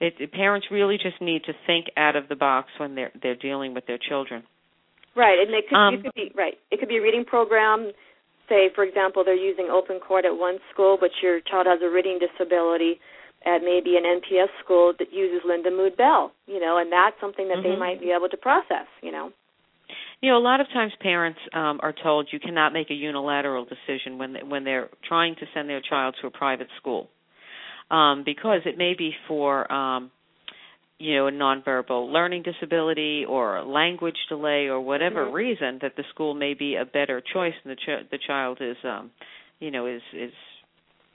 [0.00, 3.36] it, it, parents really just need to think out of the box when they're they're
[3.36, 4.42] dealing with their children.
[5.16, 6.54] Right, and they could, um, it could be right.
[6.70, 7.90] It could be a reading program.
[8.48, 11.90] Say, for example, they're using Open Court at one school, but your child has a
[11.90, 13.00] reading disability
[13.44, 17.70] at maybe an NPS school that uses Lindamood-Bell, you know, and that's something that mm-hmm.
[17.70, 19.30] they might be able to process, you know.
[20.20, 23.64] You know, a lot of times parents um, are told you cannot make a unilateral
[23.64, 27.08] decision when they, when they're trying to send their child to a private school,
[27.90, 30.10] um, because it may be for um,
[30.98, 35.34] you know a nonverbal learning disability or a language delay or whatever mm-hmm.
[35.34, 38.76] reason that the school may be a better choice and the ch- the child is
[38.84, 39.10] um,
[39.60, 40.32] you know is is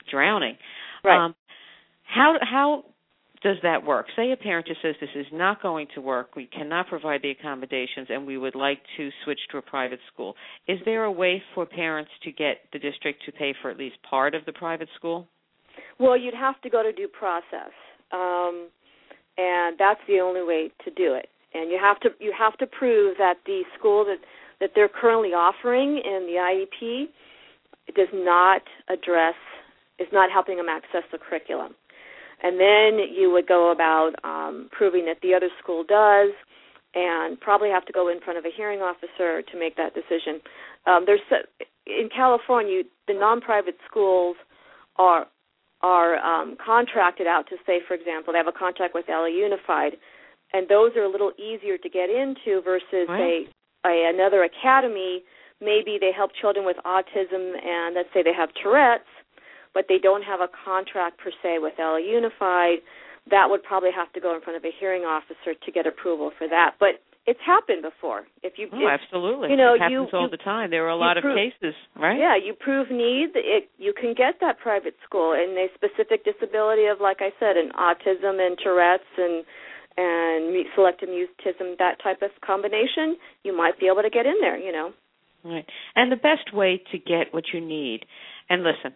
[0.09, 0.57] drowning.
[1.03, 1.25] Right.
[1.25, 1.35] Um,
[2.03, 2.83] how how
[3.43, 4.05] does that work?
[4.15, 7.31] Say a parent just says this is not going to work, we cannot provide the
[7.31, 10.35] accommodations, and we would like to switch to a private school.
[10.67, 13.97] Is there a way for parents to get the district to pay for at least
[14.09, 15.27] part of the private school?
[15.99, 17.73] Well, you'd have to go to due process,
[18.11, 18.69] um,
[19.37, 21.29] and that's the only way to do it.
[21.53, 24.19] And you have to you have to prove that the school that
[24.59, 27.07] that they're currently offering in the IEP
[27.95, 29.35] does not address
[29.99, 31.75] is not helping them access the curriculum
[32.43, 36.31] and then you would go about um, proving that the other school does,
[36.93, 40.39] and probably have to go in front of a hearing officer to make that decision.
[40.85, 41.21] Um, there's
[41.87, 44.35] in California, the non-private schools
[44.97, 45.25] are
[45.83, 49.93] are um, contracted out to say, for example, they have a contract with LA Unified,
[50.53, 53.47] and those are a little easier to get into versus right.
[53.85, 55.23] a, a another academy.
[55.61, 59.03] Maybe they help children with autism, and let's say they have Tourette's
[59.73, 62.79] but they don't have a contract per se with LA Unified,
[63.29, 66.31] that would probably have to go in front of a hearing officer to get approval
[66.37, 66.75] for that.
[66.79, 68.23] But it's happened before.
[68.41, 70.69] If you, oh, if, absolutely, you know, it happens you, all you, the time.
[70.71, 72.19] There are a lot of cases, right?
[72.19, 73.31] Yeah, you prove need.
[73.35, 77.55] It you can get that private school and a specific disability of, like I said,
[77.55, 79.45] an autism and Tourette's and
[79.95, 83.15] and selective mutism, that type of combination.
[83.43, 84.57] You might be able to get in there.
[84.57, 84.91] You know.
[85.45, 88.05] Right, and the best way to get what you need,
[88.49, 88.93] and listen,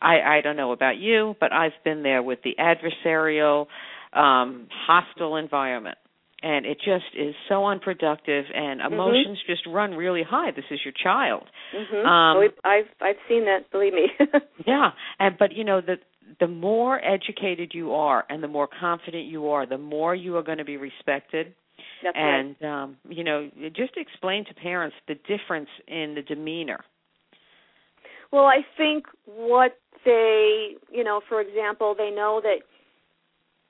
[0.00, 3.66] I I don't know about you, but I've been there with the adversarial,
[4.12, 5.98] um, hostile environment,
[6.42, 8.92] and it just is so unproductive, and Mm-hmm.
[8.92, 9.52] emotions mm-hmm.
[9.52, 10.50] just run really high.
[10.50, 11.44] This is your child.
[11.74, 12.06] Mm-hmm.
[12.06, 13.70] Um, oh, I've I've seen that.
[13.70, 14.08] Believe me.
[14.66, 15.96] yeah, and but you know the
[16.40, 20.42] the more educated you are and the more confident you are, the more you are
[20.42, 21.54] going to be respected.
[22.02, 22.82] That's and right.
[22.82, 26.80] um, you know, just explain to parents the difference in the demeanor.
[28.32, 32.58] Well, I think what they, you know, for example, they know that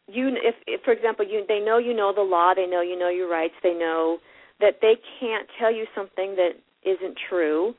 [0.09, 2.99] you, if, if for example, you, they know you know the law, they know you
[2.99, 4.19] know your rights, they know
[4.61, 6.53] that they can't tell you something that
[6.85, 7.75] isn't true.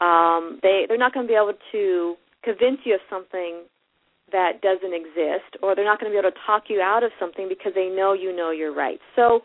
[0.00, 3.62] Um, they they're not going to be able to convince you of something
[4.32, 7.10] that doesn't exist, or they're not going to be able to talk you out of
[7.20, 9.02] something because they know you know your rights.
[9.14, 9.40] So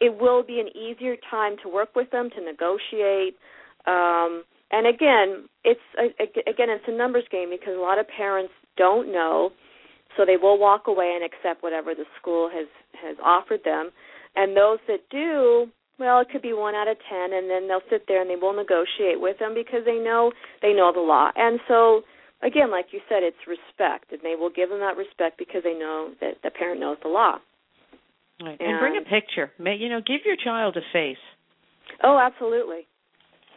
[0.00, 3.36] it will be an easier time to work with them to negotiate.
[3.86, 9.12] Um, and again, it's again it's a numbers game because a lot of parents don't
[9.12, 9.50] know,
[10.16, 12.66] so they will walk away and accept whatever the school has
[13.00, 13.90] has offered them.
[14.34, 17.84] And those that do, well, it could be one out of ten, and then they'll
[17.90, 21.30] sit there and they will negotiate with them because they know they know the law.
[21.36, 22.02] And so,
[22.42, 25.74] again, like you said, it's respect, and they will give them that respect because they
[25.74, 27.38] know that the parent knows the law.
[28.40, 28.58] Right.
[28.58, 29.52] And, and bring a picture.
[29.58, 31.22] May you know, give your child a face.
[32.02, 32.88] Oh, absolutely.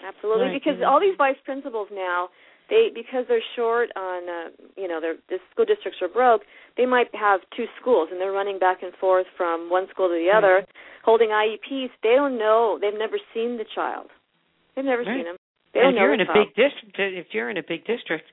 [0.06, 0.62] Absolutely, right.
[0.62, 2.30] because all these vice principals now,
[2.70, 6.42] they because they're short on, uh, you know, their the school districts are broke.
[6.78, 10.14] They might have two schools, and they're running back and forth from one school to
[10.14, 10.68] the other, right.
[11.04, 11.90] holding IEPs.
[12.04, 12.78] They don't know.
[12.82, 14.08] They've never seen the child.
[14.76, 15.18] They've never right.
[15.18, 15.38] seen him.
[15.74, 18.26] They and if you're in a big district, if you're in a big district,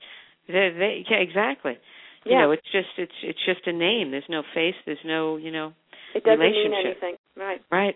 [0.47, 1.77] they, they yeah, exactly.
[2.25, 2.31] Yeah.
[2.31, 4.11] You know, it's just it's it's just a name.
[4.11, 4.75] There's no face.
[4.85, 5.73] There's no you know.
[6.15, 6.71] It doesn't relationship.
[6.71, 7.15] mean anything.
[7.35, 7.61] Right.
[7.71, 7.95] Right.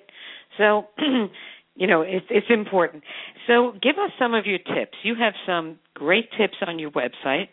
[0.57, 0.87] So
[1.77, 3.03] you know it's it's important
[3.47, 7.47] so give us some of your tips you have some great tips on your website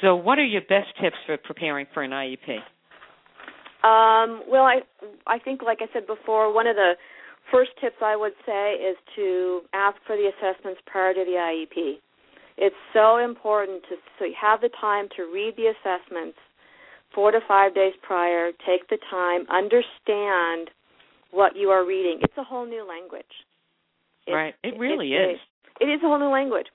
[0.00, 2.58] so what are your best tips for preparing for an iep
[3.82, 4.80] um, well i
[5.26, 6.92] i think like i said before one of the
[7.50, 11.96] first tips I would say is to ask for the assessments prior to the IEP.
[12.56, 16.38] It's so important to so you have the time to read the assessments
[17.14, 18.52] four to five days prior.
[18.66, 20.70] Take the time, understand
[21.32, 22.20] what you are reading.
[22.22, 23.24] It's a whole new language.
[24.26, 24.54] It's, right.
[24.62, 25.38] It really is.
[25.80, 26.66] It is a whole new language.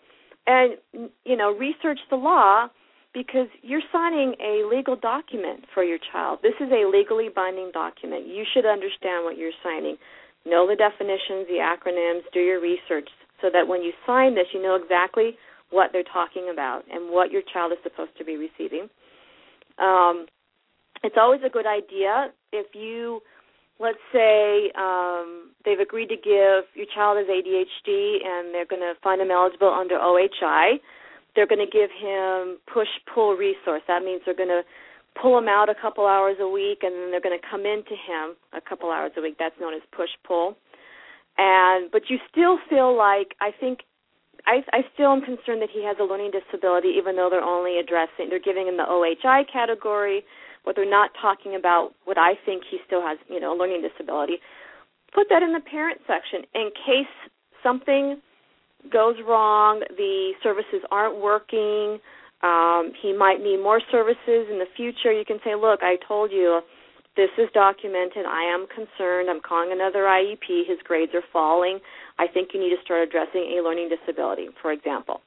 [0.48, 0.78] And
[1.26, 2.68] you know, research the law
[3.14, 6.40] because you're signing a legal document for your child.
[6.44, 8.28] This is a legally binding document.
[8.28, 9.98] You should understand what you're signing.
[10.46, 13.10] Know the definitions, the acronyms, do your research
[13.42, 15.38] so that when you sign this, you know exactly
[15.72, 18.90] what they're talking about and what your child is supposed to be receiving.
[19.78, 20.26] Um,
[21.04, 23.22] it's always a good idea if you,
[23.80, 28.94] let's say, um, they've agreed to give your child has ADHD and they're going to
[29.02, 30.80] find him eligible under OHI.
[31.36, 33.82] They're going to give him push pull resource.
[33.88, 34.64] That means they're going to
[35.20, 37.96] pull him out a couple hours a week and then they're going to come into
[37.96, 39.38] him a couple hours a week.
[39.40, 40.58] That's known as push pull.
[41.38, 43.80] And but you still feel like I think
[44.46, 47.80] I, I still am concerned that he has a learning disability, even though they're only
[47.80, 50.24] addressing, they're giving him the OHI category,
[50.66, 53.82] but they're not talking about what I think he still has, you know, a learning
[53.82, 54.38] disability.
[55.14, 57.12] Put that in the parent section in case
[57.64, 58.22] something
[58.92, 62.00] goes wrong, the services aren't working,
[62.42, 65.12] um, he might need more services in the future.
[65.12, 66.62] You can say, look, I told you
[67.18, 68.26] this is documented.
[68.26, 69.30] I am concerned.
[69.30, 70.68] I'm calling another IEP.
[70.68, 71.80] His grades are falling.
[72.18, 75.22] I think you need to start addressing a learning disability, for example.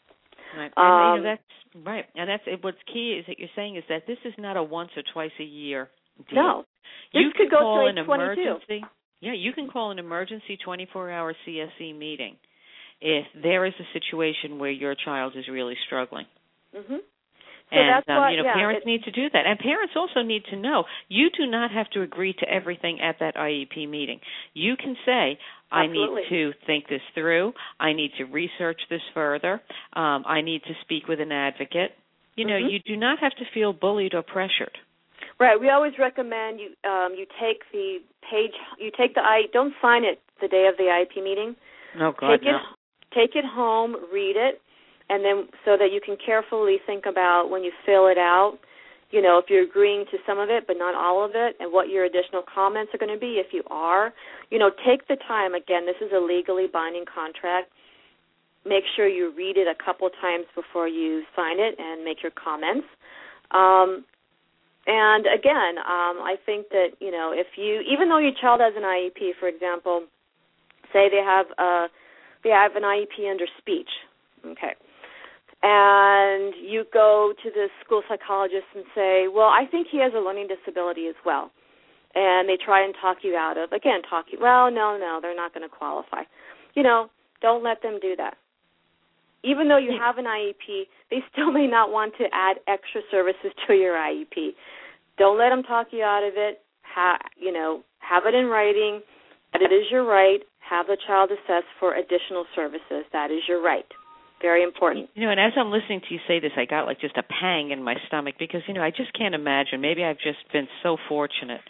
[0.56, 0.72] Right.
[0.76, 2.04] And um, you know, that's right.
[2.14, 4.90] And that's what's key is that you're saying is that this is not a once
[4.96, 5.88] or twice a year
[6.30, 6.42] deal.
[6.42, 6.64] No.
[7.12, 8.82] This you could go call an emergency.
[9.20, 12.36] Yeah, you can call an emergency 24-hour CSE meeting
[13.00, 16.26] if there is a situation where your child is really struggling.
[16.74, 16.98] Mhm.
[17.72, 20.20] So and um, what, you know, yeah, parents need to do that, and parents also
[20.20, 24.20] need to know you do not have to agree to everything at that IEP meeting.
[24.52, 25.38] You can say,
[25.72, 27.52] "I need to think this through.
[27.80, 29.60] I need to research this further.
[29.94, 31.92] Um, I need to speak with an advocate."
[32.36, 32.68] You know, mm-hmm.
[32.68, 34.76] you do not have to feel bullied or pressured.
[35.38, 35.60] Right.
[35.60, 37.98] We always recommend you um, you take the
[38.30, 41.56] page, you take the I don't sign it the day of the IEP meeting.
[42.00, 42.56] Oh God, take no.
[42.56, 42.62] it
[43.14, 44.60] take it home, read it
[45.12, 48.58] and then so that you can carefully think about when you fill it out
[49.12, 51.72] you know if you're agreeing to some of it but not all of it and
[51.72, 54.12] what your additional comments are going to be if you are
[54.50, 57.70] you know take the time again this is a legally binding contract.
[58.64, 62.30] Make sure you read it a couple times before you sign it and make your
[62.30, 62.86] comments.
[63.50, 64.04] Um,
[64.86, 68.74] and again um, i think that you know if you even though your child has
[68.76, 70.04] an iep for example
[70.92, 71.86] say they have a
[72.42, 73.88] they have an iep under speech
[74.44, 74.74] okay
[75.62, 80.18] and you go to the school psychologist and say, "Well, I think he has a
[80.18, 81.50] learning disability as well."
[82.14, 84.38] And they try and talk you out of again, talk you.
[84.40, 86.24] Well, no, no, they're not going to qualify.
[86.74, 88.36] You know, don't let them do that.
[89.44, 93.52] Even though you have an IEP, they still may not want to add extra services
[93.66, 94.54] to your IEP.
[95.18, 96.60] Don't let them talk you out of it.
[96.94, 99.00] Ha, you know, have it in writing
[99.52, 100.40] that it is your right.
[100.60, 103.04] Have the child assessed for additional services.
[103.12, 103.86] That is your right.
[104.42, 105.08] Very important.
[105.14, 107.22] You know, and as I'm listening to you say this, I got like just a
[107.22, 109.80] pang in my stomach because you know I just can't imagine.
[109.80, 111.60] Maybe I've just been so fortunate,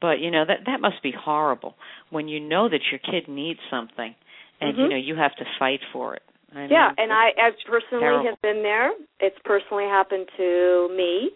[0.00, 1.76] but you know that that must be horrible
[2.10, 4.14] when you know that your kid needs something,
[4.60, 4.80] and mm-hmm.
[4.80, 6.22] you know you have to fight for it.
[6.52, 8.28] I yeah, mean, and I, I personally terrible.
[8.28, 8.90] have been there.
[9.20, 11.30] It's personally happened to me.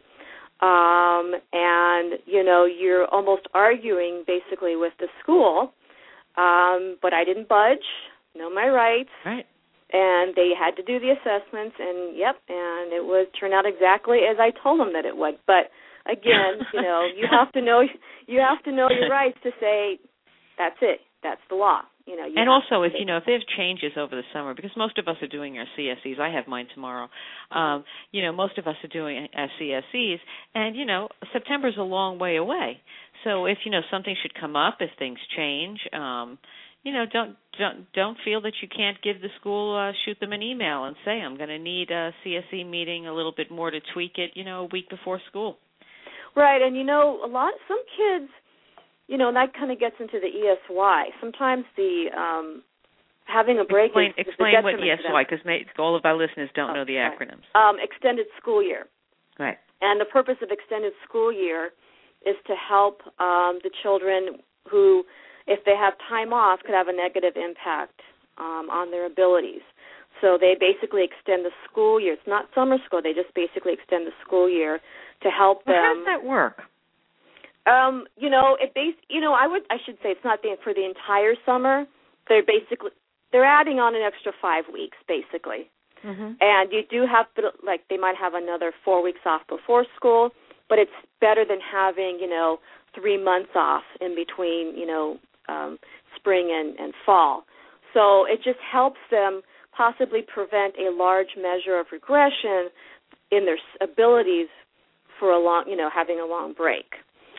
[0.60, 5.72] Um, and you know, you're almost arguing basically with the school.
[6.36, 7.86] Um, but I didn't budge.
[8.36, 9.10] Know my rights.
[9.24, 9.46] Right
[9.94, 14.26] and they had to do the assessments and yep and it was turned out exactly
[14.28, 15.38] as i told them that it would.
[15.46, 15.70] But
[16.10, 17.80] again you know you have to know
[18.26, 19.98] you have to know your rights to say
[20.58, 21.00] that's it.
[21.22, 21.80] That's the law.
[22.06, 24.72] You know you and also if you know if there's changes over the summer because
[24.76, 27.08] most of us are doing our cses i have mine tomorrow.
[27.50, 30.18] Um you know most of us are doing our cses
[30.54, 32.82] and you know september's a long way away.
[33.22, 36.38] So if you know something should come up if things change um
[36.84, 40.32] you know don't don't don't feel that you can't give the school uh shoot them
[40.32, 43.70] an email and say i'm going to need a cse meeting a little bit more
[43.70, 45.56] to tweak it you know a week before school.
[46.36, 48.30] Right and you know a lot some kids
[49.06, 52.62] you know and that kind of gets into the esy sometimes the um
[53.26, 55.44] having a break explain, is, explain what esy because
[55.78, 57.18] all of our listeners don't oh, know the right.
[57.18, 57.46] acronyms.
[57.54, 58.86] Um extended school year.
[59.38, 59.58] Right.
[59.80, 61.70] And the purpose of extended school year
[62.26, 65.04] is to help um the children who
[65.46, 68.00] if they have time off, could have a negative impact
[68.38, 69.62] um, on their abilities.
[70.20, 72.14] So they basically extend the school year.
[72.14, 73.02] It's not summer school.
[73.02, 74.80] They just basically extend the school year
[75.22, 75.84] to help well, them.
[75.84, 76.62] How does that work?
[77.66, 78.94] Um, you know, it base.
[79.08, 79.62] You know, I would.
[79.70, 81.84] I should say it's not the, for the entire summer.
[82.28, 82.90] They're basically
[83.32, 85.68] they're adding on an extra five weeks, basically.
[86.04, 86.36] Mm-hmm.
[86.40, 87.26] And you do have
[87.64, 90.30] like they might have another four weeks off before school,
[90.68, 92.58] but it's better than having you know
[92.94, 95.18] three months off in between you know
[95.48, 95.78] um,
[96.16, 97.44] spring and, and fall.
[97.92, 99.42] So it just helps them
[99.76, 102.70] possibly prevent a large measure of regression
[103.30, 104.48] in their abilities
[105.18, 106.86] for a long, you know, having a long break.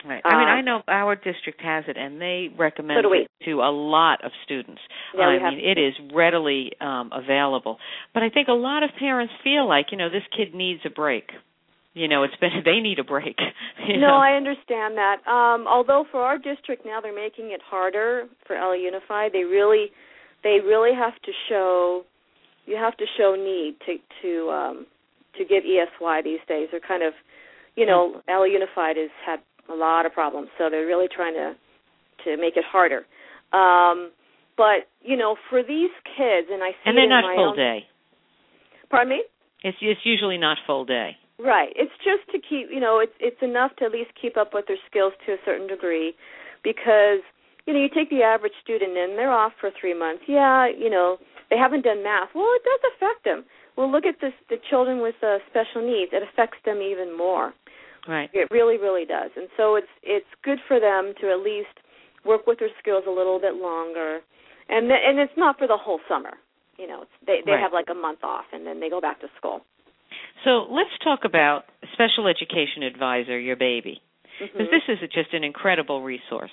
[0.06, 0.22] Right.
[0.24, 3.72] I mean, I know our district has it, and they recommend so it to a
[3.72, 4.80] lot of students.
[5.14, 7.78] Yeah, I mean, it is readily um, available.
[8.14, 10.90] But I think a lot of parents feel like, you know, this kid needs a
[10.90, 11.30] break.
[11.96, 13.38] You know, it's been they need a break.
[13.88, 14.16] no, know?
[14.16, 15.26] I understand that.
[15.26, 19.32] Um, although for our district now they're making it harder for LA Unified.
[19.32, 19.86] They really,
[20.44, 22.04] they really have to show,
[22.66, 24.86] you have to show need to to um,
[25.38, 26.68] to give ESY these days.
[26.70, 27.14] They're kind of,
[27.76, 29.40] you know, LA Unified has had
[29.72, 31.54] a lot of problems, so they're really trying to
[32.24, 33.06] to make it harder.
[33.54, 34.10] Um,
[34.58, 37.86] but you know, for these kids, and I see and they're not full own, day.
[38.90, 39.22] Pardon me.
[39.62, 41.16] It's it's usually not full day.
[41.38, 41.72] Right.
[41.76, 44.66] It's just to keep, you know, it's it's enough to at least keep up with
[44.66, 46.14] their skills to a certain degree,
[46.64, 47.20] because
[47.66, 50.22] you know you take the average student and they're off for three months.
[50.26, 51.18] Yeah, you know
[51.50, 52.30] they haven't done math.
[52.34, 53.44] Well, it does affect them.
[53.76, 56.12] Well, look at this the children with uh, special needs.
[56.12, 57.52] It affects them even more.
[58.08, 58.30] Right.
[58.32, 59.30] It really, really does.
[59.36, 61.76] And so it's it's good for them to at least
[62.24, 64.20] work with their skills a little bit longer,
[64.68, 66.34] and th- and it's not for the whole summer.
[66.78, 67.60] You know, it's, they they Right.
[67.60, 69.62] have like a month off, and then they go back to school.
[70.44, 74.00] So let's talk about special education advisor, your baby,
[74.38, 74.70] because Mhm.
[74.70, 76.50] this is just an incredible resource.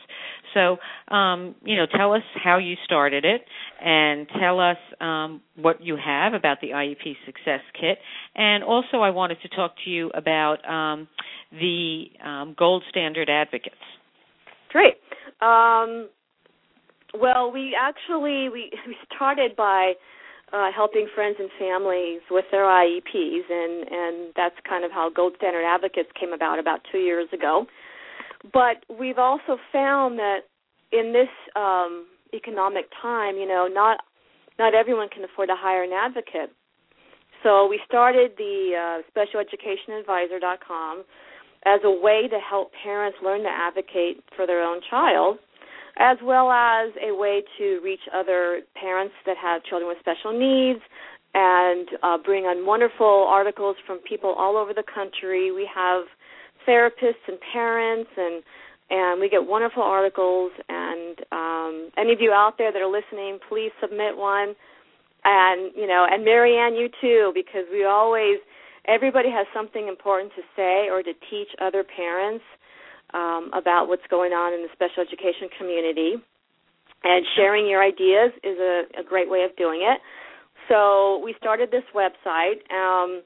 [0.54, 3.46] So, um, you know, tell us how you started it,
[3.82, 8.00] and tell us um, what you have about the IEP Success Kit,
[8.36, 11.08] and also I wanted to talk to you about um,
[11.52, 13.76] the um, Gold Standard Advocates.
[14.70, 14.98] Great.
[17.20, 19.94] Well, we actually we we started by
[20.52, 25.34] uh, helping friends and families with their IEPs, and and that's kind of how Gold
[25.38, 27.66] Standard Advocates came about about two years ago.
[28.52, 30.42] But we've also found that
[30.92, 34.00] in this um, economic time, you know, not
[34.60, 36.54] not everyone can afford to hire an advocate.
[37.42, 41.04] So we started the uh, specialeducationadvisor.com
[41.66, 45.38] as a way to help parents learn to advocate for their own child,
[45.98, 50.80] as well as a way to reach other parents that have children with special needs
[51.34, 55.52] and uh, bring on wonderful articles from people all over the country.
[55.52, 56.06] We have
[56.68, 58.44] therapists and parents and
[58.90, 63.40] and we get wonderful articles and um, any of you out there that are listening
[63.50, 64.56] please submit one
[65.26, 68.38] and you know and marianne you too because we always
[68.86, 72.44] everybody has something important to say or to teach other parents
[73.14, 76.16] um, about what's going on in the special education community.
[77.04, 80.00] And sharing your ideas is a, a great way of doing it.
[80.70, 83.22] So we started this website, um,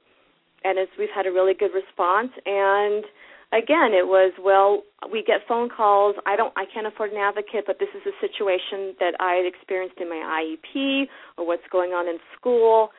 [0.64, 2.32] and it's, we've had a really good response.
[2.46, 3.06] And
[3.54, 4.82] again, it was well,
[5.12, 6.16] we get phone calls.
[6.26, 9.46] I don't, I can't afford an advocate, but this is a situation that I had
[9.46, 11.06] experienced in my IEP
[11.38, 12.90] or what's going on in school.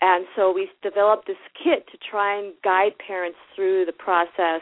[0.00, 4.60] And so we developed this kit to try and guide parents through the process,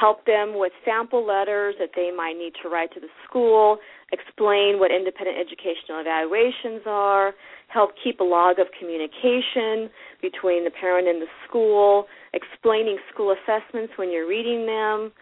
[0.00, 3.78] help them with sample letters that they might need to write to the school,
[4.12, 7.34] explain what independent educational evaluations are,
[7.68, 9.90] help keep a log of communication
[10.22, 15.12] between the parent and the school, explaining school assessments when you're reading them,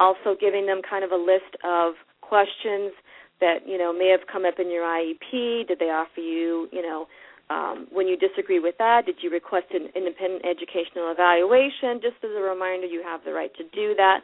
[0.00, 2.92] also giving them kind of a list of questions
[3.40, 5.68] that, you know, may have come up in your IEP.
[5.68, 7.06] Did they offer you, you know,
[7.50, 12.00] um, when you disagree with that, did you request an independent educational evaluation?
[12.00, 14.20] Just as a reminder, you have the right to do that.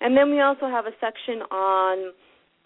[0.00, 2.12] And then we also have a section on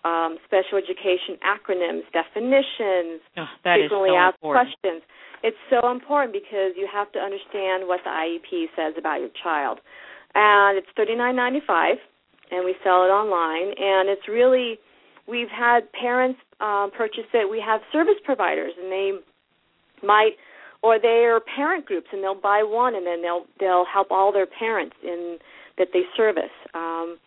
[0.07, 4.71] um, special education acronyms, definitions, Oh, frequently so asked important.
[4.79, 5.03] questions.
[5.43, 9.81] It's so important because you have to understand what the IEP says about your child.
[10.35, 11.97] And it's thirty nine ninety five,
[12.51, 13.75] and we sell it online.
[13.77, 14.79] And it's really,
[15.29, 17.51] we've had parents um, purchase it.
[17.51, 19.13] We have service providers, and they
[20.03, 20.33] might
[20.83, 24.47] or they're parent groups and they'll buy one and then they'll they'll help all their
[24.47, 25.39] parents in
[25.79, 26.55] that they service.
[26.75, 27.19] Um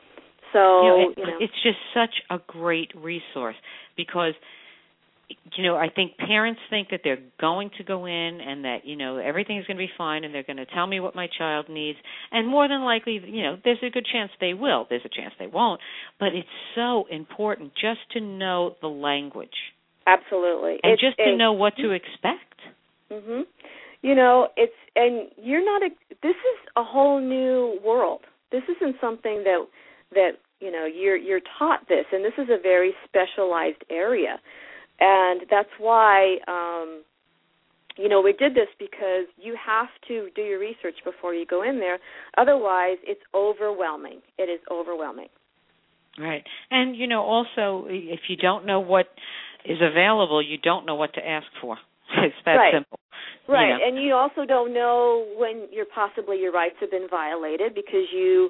[0.53, 1.37] so you know, it, you know.
[1.39, 3.55] it's just such a great resource
[3.97, 4.33] because
[5.55, 8.95] you know I think parents think that they're going to go in and that you
[8.95, 11.27] know everything is going to be fine and they're going to tell me what my
[11.37, 11.97] child needs.
[12.31, 15.33] And more than likely you know there's a good chance they will there's a chance
[15.37, 15.81] they won't.
[16.19, 19.49] But it's so important just to know the language
[20.15, 22.55] absolutely and It's just to a- know what to expect
[23.11, 23.45] Mhm.
[24.01, 25.89] You know, it's and you're not a
[26.21, 28.21] this is a whole new world.
[28.51, 29.61] This isn't something that
[30.17, 30.31] that
[30.63, 34.39] you know you're you're taught this, and this is a very specialized area,
[34.99, 36.37] and that's why.
[36.47, 36.89] um
[37.97, 41.63] you know, we did this because you have to do your research before you go
[41.63, 41.99] in there.
[42.37, 44.19] Otherwise, it's overwhelming.
[44.37, 45.27] It is overwhelming.
[46.17, 46.43] Right.
[46.71, 49.07] And you know, also if you don't know what
[49.65, 51.77] is available, you don't know what to ask for.
[52.23, 52.73] It's that right.
[52.73, 52.99] simple.
[53.47, 53.69] Right.
[53.69, 53.85] You know.
[53.85, 58.49] And you also don't know when your possibly your rights have been violated because you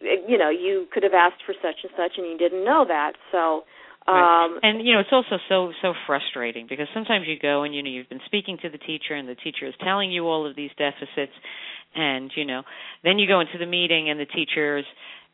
[0.00, 3.12] you know, you could have asked for such and such and you didn't know that.
[3.32, 3.64] So
[4.08, 4.44] Right.
[4.44, 7.82] um and you know it's also so so frustrating because sometimes you go and you
[7.82, 10.56] know you've been speaking to the teacher and the teacher is telling you all of
[10.56, 11.32] these deficits
[11.94, 12.62] and you know
[13.04, 14.84] then you go into the meeting and the teachers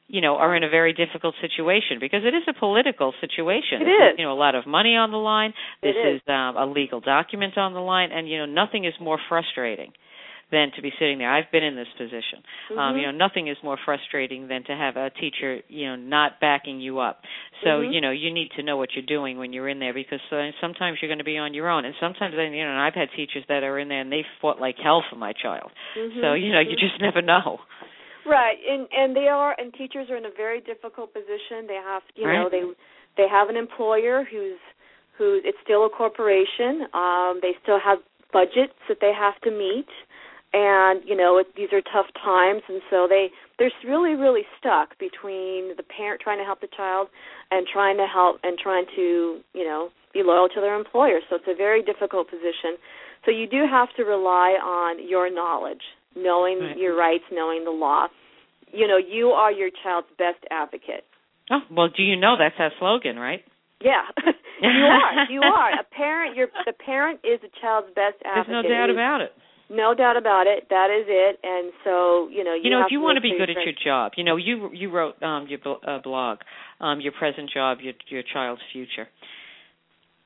[0.08, 3.82] you know are in a very difficult situation because it is a political situation.
[3.82, 4.18] It This is.
[4.18, 5.52] you know a lot of money on the line.
[5.82, 6.20] This It is.
[6.28, 9.92] um, a legal document on the line, and you know nothing is more frustrating
[10.52, 11.28] than to be sitting there.
[11.32, 12.38] I've been in this position.
[12.70, 13.00] Um, Mhm.
[13.00, 16.80] you know nothing is more frustrating than to have a teacher you know not backing
[16.80, 17.24] you up.
[17.64, 17.92] So Mhm.
[17.92, 20.52] you know you need to know what you're doing when you're in there because uh,
[20.60, 23.10] sometimes you're going to be on your own, and sometimes you know and I've had
[23.16, 25.72] teachers that are in there and they fought like hell for my child.
[25.96, 26.78] mhm, So you know you mhm.
[26.78, 27.60] just never know.
[28.26, 31.66] Right, and and they are, and teachers are in a very difficult position.
[31.68, 32.62] They have, you know, they
[33.16, 34.58] they have an employer who's
[35.16, 36.90] who it's still a corporation.
[36.92, 37.98] Um, they still have
[38.32, 39.86] budgets that they have to meet,
[40.52, 44.98] and you know it, these are tough times, and so they they're really really stuck
[44.98, 47.06] between the parent trying to help the child
[47.52, 51.20] and trying to help and trying to you know be loyal to their employer.
[51.30, 52.74] So it's a very difficult position.
[53.24, 55.82] So you do have to rely on your knowledge
[56.16, 56.78] knowing Right.
[56.78, 58.06] your rights, knowing the law.
[58.72, 61.04] You know, you are your child's best advocate.
[61.50, 63.44] Oh well, do you know that's our slogan, right?
[63.80, 64.02] Yeah,
[64.60, 65.30] you are.
[65.30, 66.36] You are a parent.
[66.36, 68.48] You're the parent is a child's best advocate.
[68.48, 69.32] There's no doubt about it.
[69.68, 70.68] No doubt about it.
[70.70, 71.38] That is it.
[71.42, 73.74] And so you know, you, You know, if you want to be good at your
[73.84, 76.38] job, you know, you you wrote um your bl- uh, blog,
[76.80, 79.08] um your present job, your your child's future.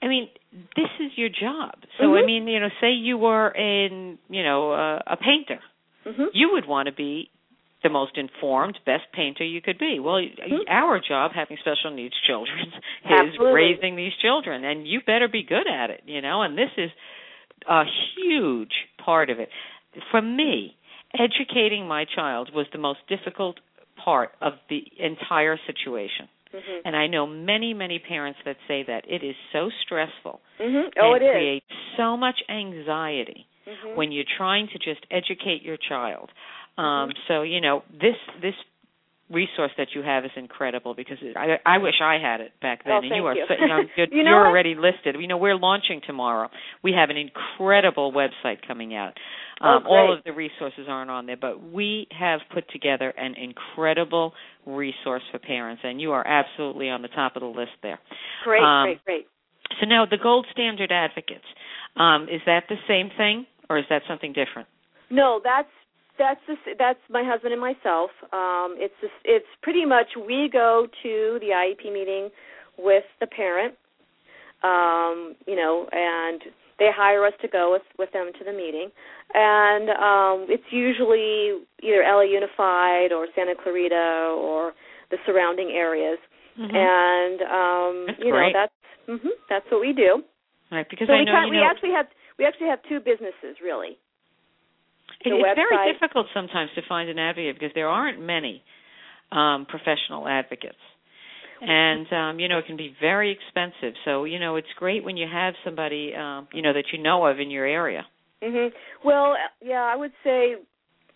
[0.03, 0.29] I mean,
[0.77, 1.75] this is your job.
[1.99, 2.27] So I Mhm.
[2.27, 5.61] mean, you know, say you were in, you know, uh, a painter.
[6.05, 7.31] Hmm You would want to be
[7.83, 9.99] the most informed, best painter you could be.
[9.99, 10.65] Well, Mhm.
[10.69, 12.73] our job, having special needs children,
[13.05, 13.53] is Absolutely.
[13.53, 16.03] raising these children, and you better be good at it.
[16.07, 16.91] You know, and this is
[17.67, 17.85] a
[18.15, 19.51] huge part of it.
[20.11, 20.77] For me,
[21.19, 23.59] educating my child was the most difficult
[23.97, 26.29] part of the entire situation.
[26.53, 30.89] hmm And I know many, many parents that say that it is so stressful hmm
[30.99, 31.33] Oh, and it is.
[31.33, 33.97] creates so much anxiety Mhm.
[33.97, 36.31] when you're trying to just educate your child.
[36.79, 36.85] Mm-hmm.
[36.85, 38.55] Um, so you know this this
[39.31, 42.85] resource that you have is incredible because it, I, I wish I had it back
[42.85, 42.95] then.
[42.95, 43.45] Oh, and you are you.
[43.47, 45.17] so, you know, you're, You know you're already listed.
[45.19, 46.49] You know we're launching tomorrow.
[46.83, 49.15] We have an incredible website coming out.
[49.61, 53.35] Oh, Um, all of the resources aren't on there, but we have put together an
[53.35, 54.33] incredible
[54.67, 58.01] resource for parents, and you are absolutely on the top of the list there.
[58.45, 59.27] Great, um, great, great.
[59.79, 61.45] So now the gold standard advocates,
[61.97, 64.69] um, is that the same thing or is that something different?
[65.11, 65.71] No, that's
[66.19, 68.11] that's the, that's my husband and myself.
[68.33, 72.29] Um, it's just, it's pretty much we go to the IEP meeting
[72.77, 73.75] with the parent,
[74.63, 76.43] um, you know, and
[76.79, 78.91] they hire us to go with with them to the meeting,
[79.33, 84.73] and um, it's usually either LA Unified or Santa Clarita or
[85.11, 86.19] the surrounding areas,
[86.59, 86.75] Mhm.
[86.75, 88.53] and um, That's you know great.
[88.53, 88.73] that's
[89.07, 90.23] hmm that's what we do.
[90.71, 92.07] right, because so I we know kind, you we know actually have
[92.41, 94.01] we actually have two businesses really.
[95.21, 98.63] it- the it's very difficult sometimes to find an advocate because there aren't many
[99.31, 100.81] um, professional advocates.
[101.63, 103.93] And um, you know it can be very expensive.
[104.07, 107.27] So you know it's great when you have somebody um, you know that you know
[107.27, 108.07] of in your area.
[108.43, 108.73] Mhm.
[109.05, 110.57] Well, yeah, I would say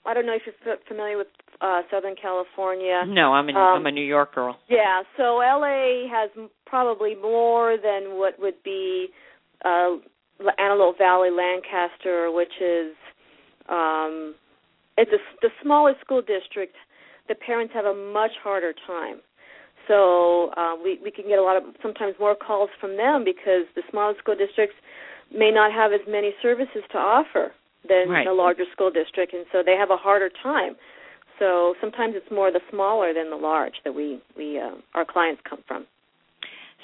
[0.04, 1.28] I don't know if you're familiar with
[1.62, 3.04] uh Southern California.
[3.06, 4.58] No, I'm in, Um, I'm a New York girl.
[4.68, 9.08] Yeah, so LA has m- probably more than what would be
[9.64, 9.96] uh
[10.58, 12.94] Antelope Valley, Lancaster, which is
[13.68, 14.34] um
[14.96, 16.74] it's a, the smallest school district.
[17.28, 19.20] The parents have a much harder time.
[19.88, 23.64] So uh, we we can get a lot of sometimes more calls from them because
[23.74, 24.76] the smallest school districts
[25.34, 27.52] may not have as many services to offer
[27.88, 28.26] than Right.
[28.26, 30.76] the larger school district, and so they have a harder time.
[31.38, 35.42] So sometimes it's more the smaller than the large that we we uh, our clients
[35.48, 35.86] come from.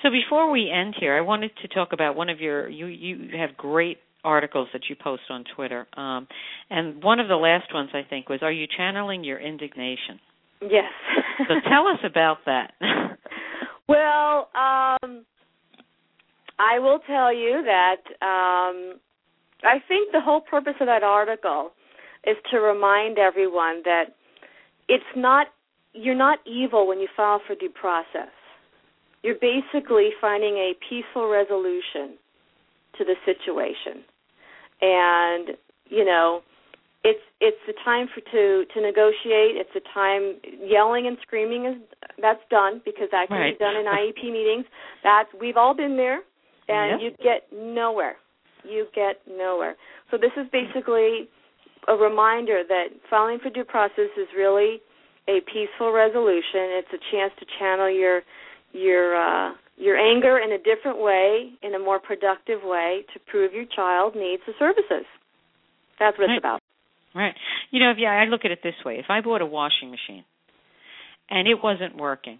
[0.02, 3.38] So before we end here, I wanted to talk about one of your you you
[3.38, 5.86] have great articles that you post on Twitter.
[5.96, 6.26] Um,
[6.68, 10.20] and one of the last ones I think was are you channeling your indignation?
[10.62, 10.92] Yes.
[11.48, 12.72] So tell us about that.
[13.88, 15.24] well, um,
[16.58, 19.00] I will tell you that um,
[19.64, 21.70] I think the whole purpose of that article
[22.26, 24.04] is to remind everyone that
[24.88, 25.46] it's not
[25.92, 28.28] you're not evil when you file for due process.
[29.22, 32.16] You're basically finding a peaceful resolution
[32.98, 34.02] to the situation.
[34.80, 35.56] And,
[35.88, 36.42] you know,
[37.02, 39.56] it's it's the time for to to negotiate.
[39.56, 41.76] It's a time yelling and screaming is
[42.20, 43.58] that's done because that can right.
[43.58, 44.66] be done in IEP meetings.
[45.02, 46.20] That's we've all been there
[46.68, 47.12] and yep.
[47.18, 48.16] you get nowhere.
[48.64, 49.76] You get nowhere.
[50.10, 51.28] So this is basically
[51.88, 54.80] a reminder that filing for due process is really
[55.28, 56.76] a peaceful resolution.
[56.76, 58.20] It's a chance to channel your
[58.72, 63.52] your uh, your anger in a different way, in a more productive way, to prove
[63.52, 65.06] your child needs the services.
[65.98, 66.36] That's what right.
[66.36, 66.60] it's about.
[67.14, 67.34] Right.
[67.70, 70.24] You know, yeah, I look at it this way: if I bought a washing machine
[71.28, 72.38] and it wasn't working,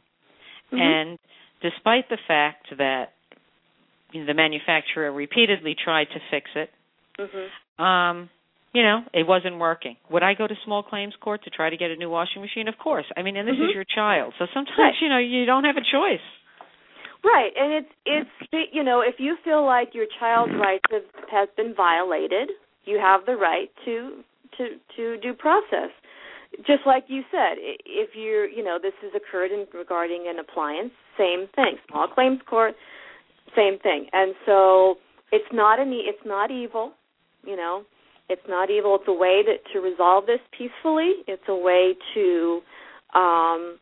[0.72, 0.80] mm-hmm.
[0.80, 1.18] and
[1.62, 3.12] despite the fact that
[4.12, 6.70] you know, the manufacturer repeatedly tried to fix it,
[7.18, 7.82] mm-hmm.
[7.82, 8.30] um,
[8.72, 9.96] you know, it wasn't working.
[10.10, 12.68] Would I go to small claims court to try to get a new washing machine?
[12.68, 13.06] Of course.
[13.16, 13.64] I mean, and this mm-hmm.
[13.64, 14.94] is your child, so sometimes right.
[15.00, 16.24] you know you don't have a choice.
[17.24, 21.48] Right, and it's it's you know if you feel like your child's rights have has
[21.56, 22.50] been violated,
[22.84, 24.22] you have the right to
[24.56, 25.90] to to due process.
[26.66, 30.92] Just like you said, if you're you know this has occurred in regarding an appliance,
[31.18, 31.76] same thing.
[31.90, 32.74] Small claims court,
[33.56, 34.06] same thing.
[34.12, 34.94] And so
[35.32, 36.92] it's not an it's not evil,
[37.44, 37.84] you know
[38.30, 38.94] it's not evil.
[38.94, 41.14] It's a way to, to resolve this peacefully.
[41.26, 42.60] It's a way to,
[43.14, 43.78] um,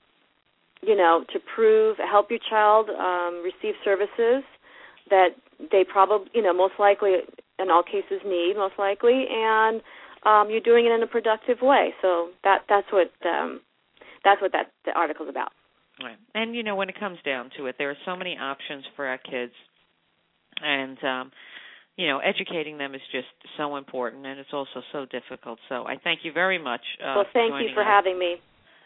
[0.83, 4.43] you know, to prove, help your child um, receive services
[5.11, 5.31] that
[5.71, 7.17] they probably, you know, most likely,
[7.59, 9.83] in all cases, need most likely, and
[10.25, 11.95] um, you're doing it in a productive way.
[12.01, 13.61] So that that's what um,
[14.25, 15.53] that's what that the article's about.
[16.03, 16.17] Right.
[16.35, 19.07] And you know, when it comes down to it, there are so many options for
[19.07, 19.53] our kids,
[20.63, 21.33] and um,
[21.99, 23.27] you know, educating them is just
[23.57, 25.59] so important, and it's also so difficult.
[25.69, 26.81] So I thank you very much.
[27.03, 27.89] Uh, well, thank for you for us.
[27.89, 28.37] having me.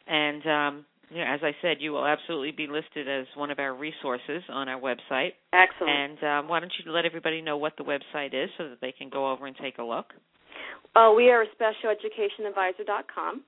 [0.08, 3.58] And um, you know, as I said, you will absolutely be listed as one of
[3.58, 5.32] our resources on our website.
[5.52, 5.90] Excellent.
[5.90, 8.92] And um, why don't you let everybody know what the website is so that they
[8.92, 10.06] can go over and take a look?
[10.96, 13.42] Uh, we are specialeducationadvisor.com.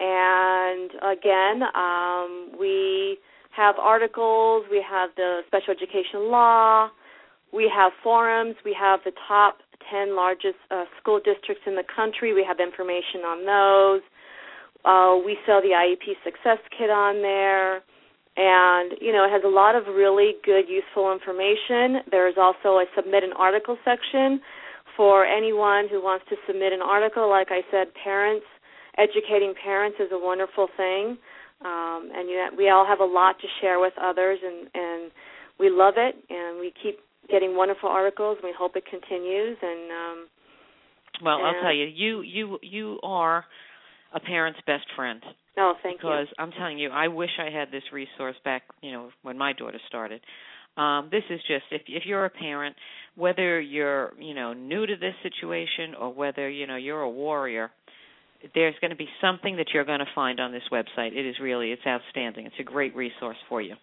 [0.00, 3.18] And again, um, we
[3.56, 6.90] have articles, we have the special education law,
[7.52, 8.56] we have forums.
[8.64, 9.58] We have the top
[9.90, 12.34] 10 largest uh, school districts in the country.
[12.34, 14.02] We have information on those.
[14.84, 17.82] Uh, we sell the IEP Success Kit on there.
[18.36, 22.04] And, you know, it has a lot of really good, useful information.
[22.10, 24.40] There is also a submit an article section
[24.96, 27.30] for anyone who wants to submit an article.
[27.30, 28.44] Like I said, parents,
[28.98, 31.16] educating parents is a wonderful thing.
[31.64, 35.10] Um, and you, we all have a lot to share with others, and, and
[35.58, 36.98] we love it, and we keep
[37.30, 38.38] getting wonderful articles.
[38.42, 39.56] We hope it continues.
[39.62, 40.26] And um,
[41.22, 43.44] well, and I'll tell you, you you you are
[44.14, 45.22] a parent's best friend.
[45.58, 46.34] Oh, thank because you.
[46.42, 49.80] I'm telling you, I wish I had this resource back, you know, when my daughter
[49.88, 50.20] started.
[50.76, 52.76] Um, this is just if if you're a parent,
[53.14, 57.70] whether you're you know new to this situation or whether you know you're a warrior,
[58.54, 61.16] there's going to be something that you're going to find on this website.
[61.16, 62.46] It is really it's outstanding.
[62.46, 63.74] It's a great resource for you.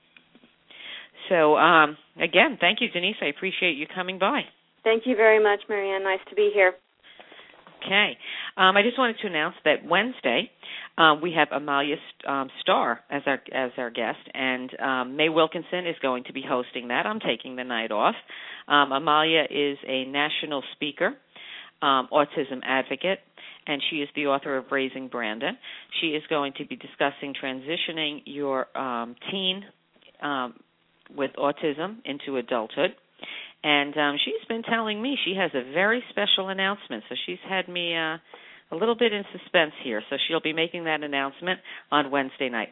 [1.30, 3.22] So um, again, thank you, Dennise.
[3.22, 4.41] I appreciate you coming by.
[4.84, 6.03] Thank you very much, Marianne.
[6.03, 6.74] Nice to be here.
[7.86, 8.18] Okay.
[8.55, 10.49] Um, I just wanted to announce that Wednesday
[10.97, 11.95] um, we have Amalia
[12.28, 16.43] um, Starr as our as our guest, and um, May Wilkinson is going to be
[16.47, 17.05] hosting that.
[17.05, 18.16] I'm taking the night off.
[18.68, 21.16] Um, Amalia is a national speaker,
[21.82, 23.20] um, autism advocate,
[23.68, 25.57] and she is the author of Raising Brandon.
[25.99, 29.64] She is going to be discussing transitioning your um, teen
[30.22, 30.53] um,
[31.16, 32.91] with autism into adulthood.
[33.64, 37.03] And um, she's been telling me she has a very special announcement.
[37.07, 38.18] So she's had me uh,
[38.72, 40.01] a little bit in suspense here.
[40.09, 41.59] So she'll be making that announcement
[41.91, 42.70] on Wednesday night.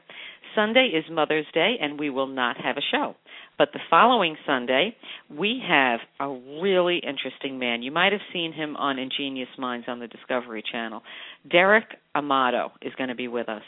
[0.55, 3.15] Sunday is Mother's Day, and we will not have a show.
[3.57, 4.95] But the following Sunday,
[5.29, 6.27] we have a
[6.61, 7.83] really interesting man.
[7.83, 11.03] You might have seen him on Ingenious Minds on the Discovery Channel.
[11.49, 11.85] Derek
[12.15, 13.61] Amato is going to be with us.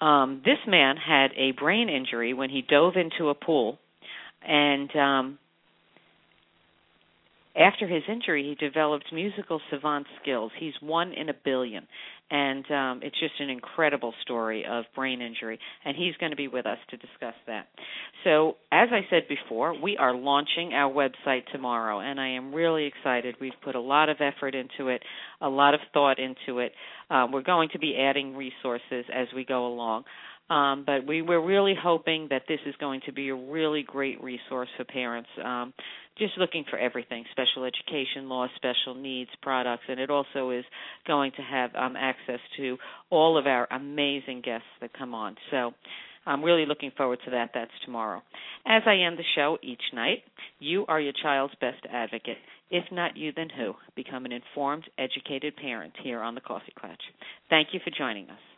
[0.00, 3.78] Um, this man had a brain injury when he dove into a pool
[4.46, 5.38] and um
[7.56, 10.52] after his injury he developed musical savant skills.
[10.58, 11.86] He's one in a billion.
[12.30, 15.58] And um it's just an incredible story of brain injury.
[15.84, 17.66] And he's going to be with us to discuss that.
[18.24, 22.00] So as i said before we are launching our website tomorrow.
[22.00, 23.36] And i am really excited.
[23.40, 25.02] We've put a lot of effort into it
[25.40, 26.72] a lot of thought into it.
[27.08, 30.04] Um, we're going to be adding resources as we go along
[30.50, 34.22] Um, but we were really hoping that this is going to be a really great
[34.22, 35.28] resource for parents.
[35.42, 35.72] Um,
[36.18, 40.64] just looking for everything special education law special needs products and it also is
[41.06, 42.76] going to have um, access to
[43.08, 45.72] all of our amazing guests that come on so
[46.26, 47.50] I'm really looking forward to that.
[47.54, 48.22] That's tomorrow.
[48.66, 50.22] As I end the show each night,
[50.58, 52.36] you are your child's best advocate.
[52.70, 53.72] If not you, then who?
[53.96, 57.00] Become an informed, educated parent here on the Coffee Klatch.
[57.48, 58.49] Thank you for joining us.